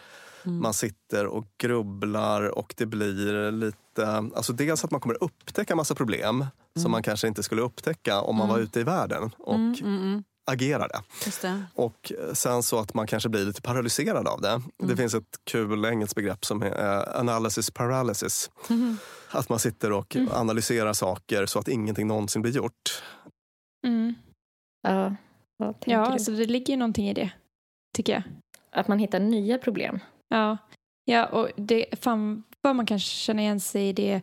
[0.45, 0.61] Mm.
[0.61, 4.07] Man sitter och grubblar och det blir lite...
[4.07, 6.45] Alltså dels att man kommer upptäcka massa problem
[6.79, 10.01] som man kanske inte skulle upptäcka om man var ute i världen och Mm, mm,
[10.01, 10.23] mm.
[10.51, 11.01] agerade.
[11.25, 11.63] Just det.
[11.73, 14.61] Och sen så att man kanske blir lite paralyserad av det.
[14.77, 14.97] Det Mm.
[14.97, 18.49] finns ett kul engelskt begrepp som är eh, analysis paralysis.
[18.69, 18.97] Mhm.
[19.31, 20.29] Att man sitter och Mm.
[20.33, 23.03] analyserar saker så att ingenting någonsin blir gjort.
[23.87, 24.15] Mm.
[24.81, 25.15] Ja,
[25.85, 27.31] Ja, alltså det ligger ju någonting i det.
[27.95, 28.23] Tycker jag.
[28.71, 29.99] Att man hittar nya problem.
[30.29, 30.57] Ja,
[31.05, 34.21] ja och det, fan vad man kan känna igen sig i det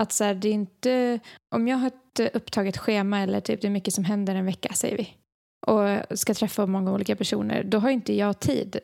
[0.00, 1.20] att så här, det är inte,
[1.54, 4.46] om jag har ett eh, upptaget schema eller typ det är mycket som händer en
[4.46, 5.14] vecka säger vi
[5.66, 8.78] och ska träffa många olika personer, då har inte jag tid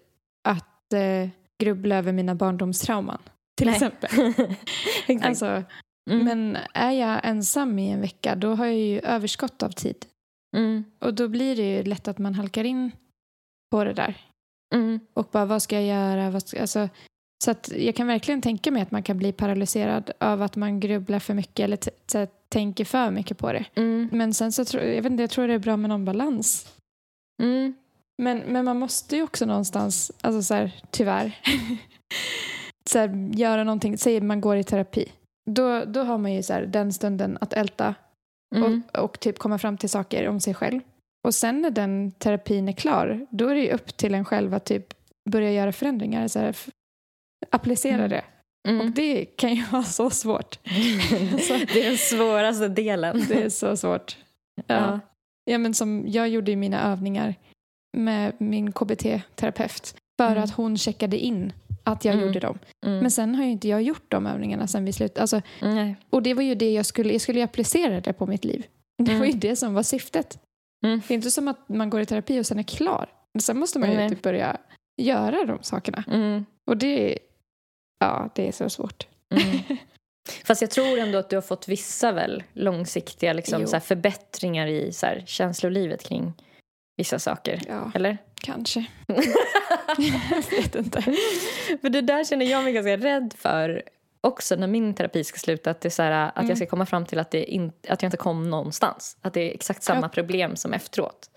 [0.48, 1.28] att eh,
[1.62, 3.22] grubbla över mina barndomstrauman
[3.58, 3.74] till Nej.
[3.74, 4.34] exempel.
[5.22, 5.62] Alltså,
[6.10, 6.24] Mm.
[6.24, 10.06] Men är jag ensam i en vecka då har jag ju överskott av tid.
[10.56, 10.84] Mm.
[10.98, 12.90] Och då blir det ju lätt att man halkar in
[13.70, 14.16] på det där.
[14.72, 15.00] Mm.
[15.14, 16.30] Och bara vad ska jag göra?
[16.30, 16.88] Vad ska, alltså,
[17.44, 20.80] så att jag kan verkligen tänka mig att man kan bli paralyserad av att man
[20.80, 21.78] grubblar för mycket eller
[22.48, 23.64] tänker för mycket på det.
[23.74, 24.08] Mm.
[24.12, 26.72] Men sen så tror jag, vet inte, jag tror det är bra med någon balans.
[27.42, 27.74] Mm.
[28.22, 31.40] Men, men man måste ju också någonstans, alltså så här, tyvärr,
[32.90, 33.98] så här, göra någonting.
[33.98, 35.12] Säg man går i terapi.
[35.50, 37.94] Då, då har man ju så här, den stunden att älta
[38.54, 38.82] Mm.
[38.92, 40.80] och, och typ komma fram till saker om sig själv.
[41.24, 44.54] Och sen när den terapin är klar, då är det ju upp till en själv
[44.54, 44.94] att typ
[45.30, 46.28] börja göra förändringar.
[46.28, 46.56] Så här,
[47.50, 48.10] applicera Mm.
[48.10, 48.24] det.
[48.68, 48.92] Och Mm.
[48.92, 50.58] det kan ju vara så svårt.
[50.64, 53.24] det är den svåraste delen.
[53.28, 54.16] Det är så svårt.
[54.56, 54.62] Ja.
[54.66, 55.00] Ja.
[55.44, 57.34] Ja, men som jag gjorde ju mina övningar
[57.96, 60.42] med min KBT-terapeut för Mm.
[60.44, 61.52] att hon checkade in
[61.84, 62.26] att jag Mm.
[62.26, 62.58] gjorde dem.
[62.86, 62.98] Mm.
[62.98, 65.20] Men sen har ju inte jag gjort de övningarna sen vi slutade.
[65.20, 65.42] Alltså,
[66.10, 68.66] och det var ju det jag skulle, jag skulle ju applicera det på mitt liv.
[69.02, 69.40] Det var ju Mm.
[69.40, 70.38] det som var syftet.
[70.82, 71.02] Mm.
[71.08, 73.08] Det är inte som att man går i terapi och sen är klar.
[73.40, 74.08] Sen måste man ju Nej.
[74.08, 74.56] typ börja
[74.96, 76.04] göra de sakerna.
[76.08, 76.44] Mm.
[76.66, 77.18] Och det
[77.98, 79.06] ja, det är så svårt.
[79.30, 79.58] Mm.
[80.44, 84.66] Fast jag tror ändå att du har fått vissa väl långsiktiga liksom, så här, förbättringar
[84.66, 86.32] i så här, känslolivet kring
[86.96, 87.62] vissa saker.
[87.68, 88.18] Ja, Eller?
[88.34, 88.84] kanske.
[90.30, 91.02] jag vet inte.
[91.80, 93.82] För det där känner jag mig ganska rädd för
[94.26, 95.70] också när min terapi ska sluta.
[95.70, 96.48] Att, det är så här, att Mm.
[96.48, 99.16] jag ska komma fram till att, det in, att jag inte kom någonstans.
[99.20, 100.08] Att det är exakt samma Ja.
[100.08, 101.30] problem som efteråt.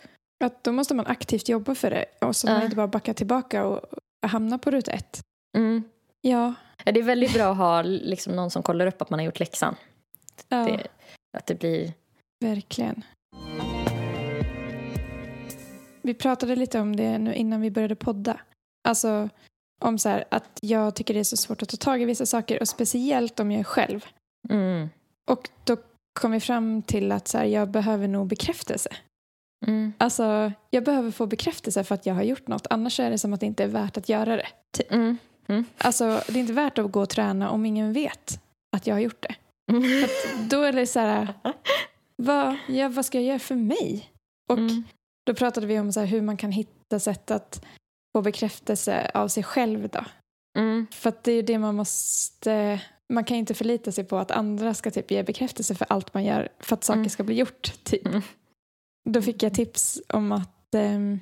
[0.44, 2.54] Att då måste man aktivt jobba för det och så Ja.
[2.54, 3.82] man inte bara backa tillbaka och
[4.28, 5.22] hamna på ruta ett.
[5.58, 5.84] Mm.
[6.22, 6.54] Ja,
[6.86, 9.40] Det är väldigt bra att ha liksom, någon som kollar upp att man har gjort
[9.40, 9.76] läxan.
[10.50, 10.88] ja Det,
[11.38, 11.94] att det blir...
[12.46, 13.04] verkligen.
[16.02, 18.40] Vi pratade lite om det nu innan vi började podda.
[18.88, 19.30] Alltså
[19.82, 22.26] om så här, att jag tycker det är så svårt att ta tag i vissa
[22.26, 24.06] saker och speciellt om jag är själv.
[24.50, 24.90] Mm.
[25.30, 25.78] Och då
[26.20, 28.90] kom vi fram till att så här, jag behöver nog bekräftelse.
[29.68, 29.94] Mm.
[29.98, 32.68] Alltså, jag behöver få bekräftelse för att jag har gjort något.
[32.70, 34.48] Annars är det som att det inte är värt att göra det.
[34.78, 34.92] Typ.
[34.92, 35.18] Mm.
[35.78, 38.40] Alltså, det är inte värt att gå och träna om ingen vet
[38.76, 39.36] att jag har gjort det.
[40.06, 41.34] Att då är det så här,
[42.16, 44.10] vad, ja, vad ska jag göra för mig?
[44.50, 44.84] Och Mm.
[45.26, 47.66] då pratade vi om så här, hur man kan hitta sätt att
[48.16, 49.90] få bekräftelse av sig själv.
[49.90, 50.06] Då.
[50.58, 50.88] Mm.
[50.92, 52.82] För att det är ju det man måste...
[53.14, 56.24] Man kan inte förlita sig på att andra ska typ ge bekräftelse för allt man
[56.24, 57.10] gör för att saker Mm.
[57.10, 57.74] ska bli gjort.
[57.84, 58.06] Typ.
[58.08, 58.22] Mm.
[59.10, 61.20] Då fick jag tips om att ehm,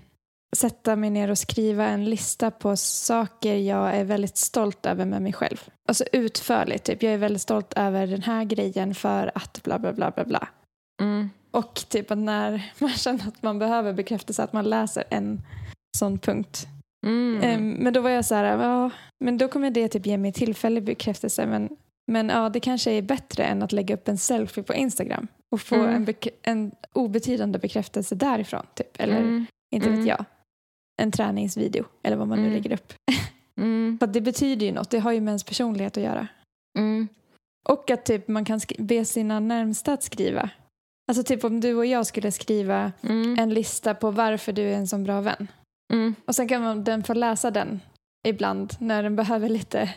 [0.55, 5.21] sätta mig ner och skriva en lista på saker jag är väldigt stolt över med
[5.21, 5.69] mig själv.
[5.87, 9.93] Alltså utförligt, typ jag är väldigt stolt över den här grejen för att bla bla
[9.93, 10.47] bla bla bla.
[11.01, 11.29] Mm.
[11.51, 15.41] Och typ att när man känner att man behöver bekräftelse att man läser en
[15.97, 16.67] sån punkt.
[17.03, 17.41] Mm.
[17.43, 18.89] Ehm, men då var jag så här, ja,
[19.19, 21.69] men då kommer det typ ge mig tillfällig bekräftelse men,
[22.11, 25.61] men ja, det kanske är bättre än att lägga upp en selfie på Instagram och
[25.61, 25.95] få Mm.
[25.95, 28.99] en, en obetydande bekräftelse därifrån typ.
[29.01, 29.45] Eller Mm.
[29.73, 29.99] inte Mm.
[29.99, 30.25] vet jag.
[31.01, 32.53] En träningsvideo eller vad man nu Mm.
[32.53, 32.93] lägger upp.
[33.57, 33.97] Mm.
[33.99, 36.27] För att det betyder ju något, det har ju med ens personlighet att göra.
[36.79, 37.07] Mm.
[37.69, 40.49] Och att typ man kan be sina närmsta att skriva.
[41.07, 43.39] Alltså typ om du och jag skulle skriva Mm.
[43.39, 45.47] en lista på varför du är en så bra vän.
[45.93, 46.15] Mm.
[46.25, 47.81] Och sen kan man, den få läsa den
[48.23, 49.93] ibland när den behöver lite...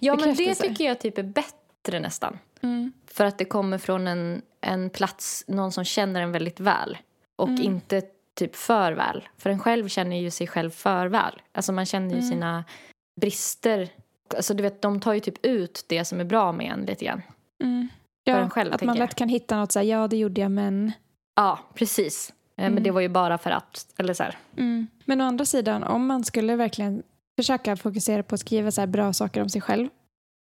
[0.00, 2.38] Ja, men det tycker jag typ är bättre nästan.
[2.62, 2.92] Mm.
[3.06, 6.98] För att det kommer från en, en plats, någon som känner en väldigt väl.
[7.36, 7.62] Och Mm.
[7.62, 8.02] inte
[8.38, 9.28] typ för väl.
[9.38, 11.42] För en själv känner ju sig själv för väl.
[11.52, 12.30] Alltså man känner ju Mm.
[12.30, 12.64] sina
[13.20, 13.88] brister.
[14.36, 17.04] Alltså du vet, de tar ju typ ut det som är bra med en lite
[17.04, 17.22] grann.
[17.62, 17.88] Mm.
[18.24, 19.02] För Ja, en själv, att man jag.
[19.04, 20.92] lätt kan hitta något så här, ja det gjorde jag men...
[21.36, 22.32] Ja, precis.
[22.56, 22.74] Mm.
[22.74, 24.38] Men det var ju bara för att, eller så här.
[24.56, 24.86] Mm.
[25.04, 27.02] Men å andra sidan, om man skulle verkligen
[27.38, 29.88] försöka fokusera på att skriva så här bra saker om sig själv.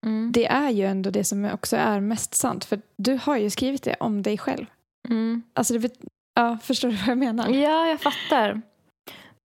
[0.06, 0.32] Mm.
[0.32, 2.64] Det är ju ändå det som också är mest sant.
[2.64, 4.66] För du har ju skrivit det om dig själv.
[5.08, 5.42] Mm.
[5.52, 5.92] Alltså det
[6.34, 7.48] ja, förstår du vad jag menar?
[7.48, 8.62] Ja, jag fattar.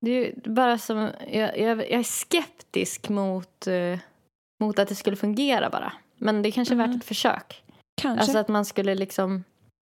[0.01, 0.97] Det är bara som,
[1.32, 3.99] jag, jag, jag är skeptisk mot, eh,
[4.60, 5.93] mot att det skulle fungera bara.
[6.18, 6.91] Men det kanske är Mm.
[6.91, 7.64] värt ett försök.
[8.01, 8.22] Kanske.
[8.22, 9.43] Alltså att man skulle liksom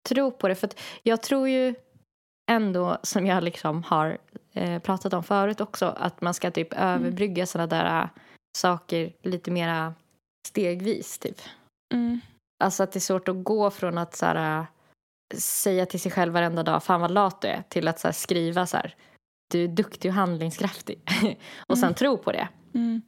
[0.09, 0.55] tro på det.
[0.55, 0.71] För
[1.03, 1.75] jag tror ju
[2.49, 4.19] ändå, som jag liksom har
[4.53, 8.09] eh, pratat om förut också, att man ska typ överbrygga sådana där äh,
[8.59, 9.95] saker lite mera
[10.49, 11.41] stegvis typ.
[11.95, 12.21] mm.
[12.65, 14.65] Alltså att det är svårt att gå från att så här, äh,
[15.39, 18.13] säga till sig själv varenda dag, fan vad lat du är, till att så här,
[18.13, 18.95] skriva så här,
[19.51, 21.03] du är duktig och handlingskraftig.
[21.67, 21.95] och sen Mm.
[21.95, 22.49] tro på det.
[22.75, 23.03] Mm.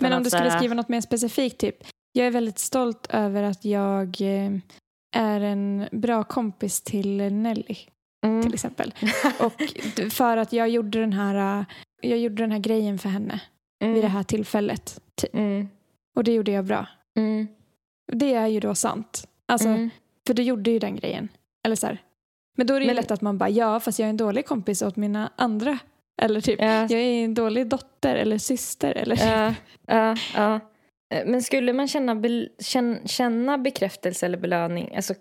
[0.00, 1.76] Men om att du skulle skriva något mer specifikt, typ
[2.12, 4.50] jag är väldigt stolt över att jag eh,
[5.16, 7.76] är en bra kompis till Nelly
[8.24, 8.42] Mm.
[8.42, 8.94] till exempel.
[9.40, 9.62] Och
[10.12, 11.64] för att jag gjorde den här, eh,
[12.10, 13.40] jag gjorde den här grejen för henne
[13.82, 13.94] Mm.
[13.94, 15.00] vid det här tillfället.
[15.14, 15.34] Typ.
[15.34, 15.68] Mm.
[16.16, 16.86] Och det gjorde jag bra.
[17.18, 17.46] Mm.
[18.12, 19.28] Det är ju då sant.
[19.48, 19.90] Alltså, Mm.
[20.26, 21.28] För du gjorde ju den grejen.
[21.64, 21.98] Eller så här.
[22.56, 24.16] Men då är det ju Men- lätt att man bara, ja fast jag är en
[24.16, 25.78] dålig kompis åt mina andra.
[26.22, 26.66] Eller typ, Ja.
[26.66, 28.92] jag är en dålig dotter eller syster.
[28.92, 29.54] Eller Ja,
[29.86, 30.60] ja, ja.
[31.14, 32.48] Eh, Men skulle man känna, be,
[33.06, 34.96] känna bekräftelse eller belöning?
[34.96, 35.14] Alltså,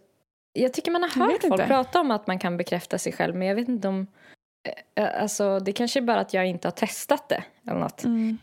[0.53, 1.67] jag tycker man har hört folk inte.
[1.67, 4.07] prata om att man kan bekräfta sig själv men jag vet inte om...
[4.95, 8.03] eh, Alltså, det kanske är bara att jag inte har testat det eller något.
[8.03, 8.37] Mm.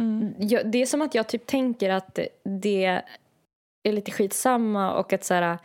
[0.00, 0.34] Mm.
[0.38, 3.02] Jag, det är som att jag typ tänker att det
[3.88, 5.58] är lite skitsamma och att så här,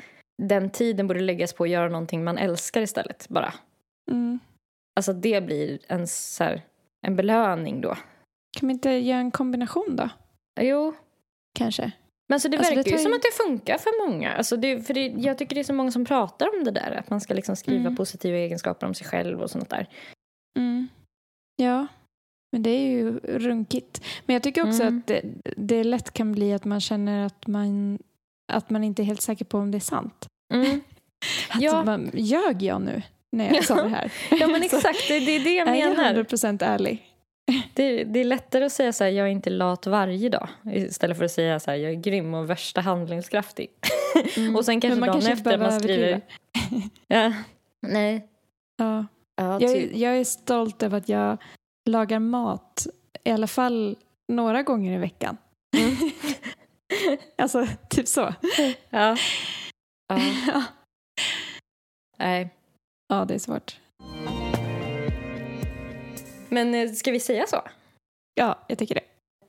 [0.44, 3.54] den tiden borde läggas på att göra någonting man älskar istället bara.
[4.12, 4.40] Mm.
[4.96, 6.62] Alltså det blir en, så här,
[7.08, 7.96] en belöning då.
[8.60, 10.10] Kan vi inte göra en kombination då?
[10.62, 10.94] Jo,
[11.58, 11.92] Kanske.
[12.30, 14.34] Men så det Alltså, det verkar ju tar som ju- att det funkar för många.
[14.34, 16.92] Alltså det, för det, jag tycker det är så många som pratar om det där.
[16.92, 17.96] Att man ska liksom skriva Mm.
[17.96, 19.90] positiva egenskaper om sig själv och sånt där.
[20.60, 20.88] Mm.
[21.56, 21.88] Ja,
[22.52, 24.02] men det är ju runkigt.
[24.26, 24.98] Men jag tycker också Mm.
[25.00, 25.22] att det,
[25.58, 28.00] det lätt kan bli att man känner att man,
[28.54, 30.28] att man inte är helt säker på om det är sant.
[31.50, 31.84] Att Ja.
[31.84, 33.02] man, ljög jag nu
[33.32, 34.12] när jag sa det här?
[34.40, 36.14] ja men exakt, det, det är det jag är jag menar.
[36.24, 37.07] 100% ärlig?
[37.74, 40.50] Det, det är lättare att säga så här, jag är inte lat varje dag.
[40.72, 43.70] Istället för att säga så här, jag är grym och värsta handlingskraftig.
[44.58, 46.22] och sen kanske dagen kanske efter man skriver...
[47.08, 47.34] Ja.
[47.82, 48.28] Nej.
[48.78, 49.06] Ja.
[49.36, 49.94] Ja, Jag, typ.
[49.94, 51.38] är, jag är stolt över att jag
[51.86, 52.88] lagar mat
[53.24, 53.96] i alla fall
[54.28, 55.38] några gånger i veckan.
[55.78, 55.96] Mm.
[57.38, 58.34] Alltså, typ så.
[58.90, 59.18] ja.
[60.10, 60.20] ja.
[60.48, 60.64] Ja.
[62.18, 62.50] Nej.
[63.08, 63.80] ja, det är svårt.
[66.50, 67.62] Men eh, ska vi säga så?
[68.36, 69.02] Ja, jag tycker det.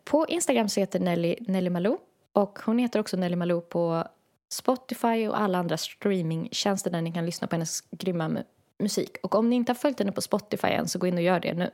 [0.04, 1.98] På Instagram så heter Nelly Nelly Malou
[2.32, 4.04] och hon heter också Nelly Malou på
[4.52, 8.44] Spotify och alla andra streamingtjänster där ni kan lyssna på hennes grymma mu-
[8.82, 9.16] musik.
[9.22, 11.40] Och om ni inte har följt henne på Spotify än så gå in och gör
[11.40, 11.70] det nu.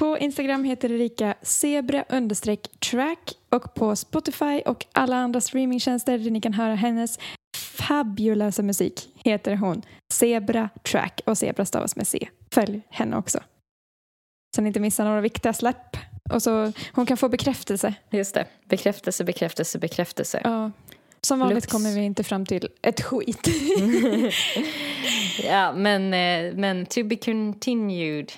[0.00, 6.30] På Instagram heter Erika zebra understreck track och på Spotify och alla andra streamingtjänster där
[6.30, 7.18] ni kan höra hennes
[7.56, 9.82] fabuläsa musik heter hon
[10.12, 12.28] Zebra Track och Zebra stavas med C.
[12.50, 13.40] Följ henne också.
[14.54, 15.96] Så ni inte missar några viktiga släpp.
[16.30, 17.94] Och så hon kan få bekräftelse.
[18.10, 18.46] Just det.
[18.68, 20.40] Bekräftelse, bekräftelse, bekräftelse.
[20.44, 20.70] Ja.
[21.22, 21.66] Som vanligt Lux.
[21.66, 23.48] kommer vi inte fram till ett skit.
[25.44, 28.32] ja, men, eh, men to be continued.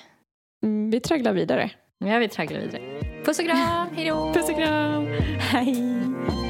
[0.62, 1.70] Mm, vi tragglar vidare.
[1.98, 2.82] Ja, vi tragglar vidare.
[3.24, 4.32] Puss och kram, hej då!
[4.34, 5.06] Puss och kram.
[5.38, 6.41] Hej.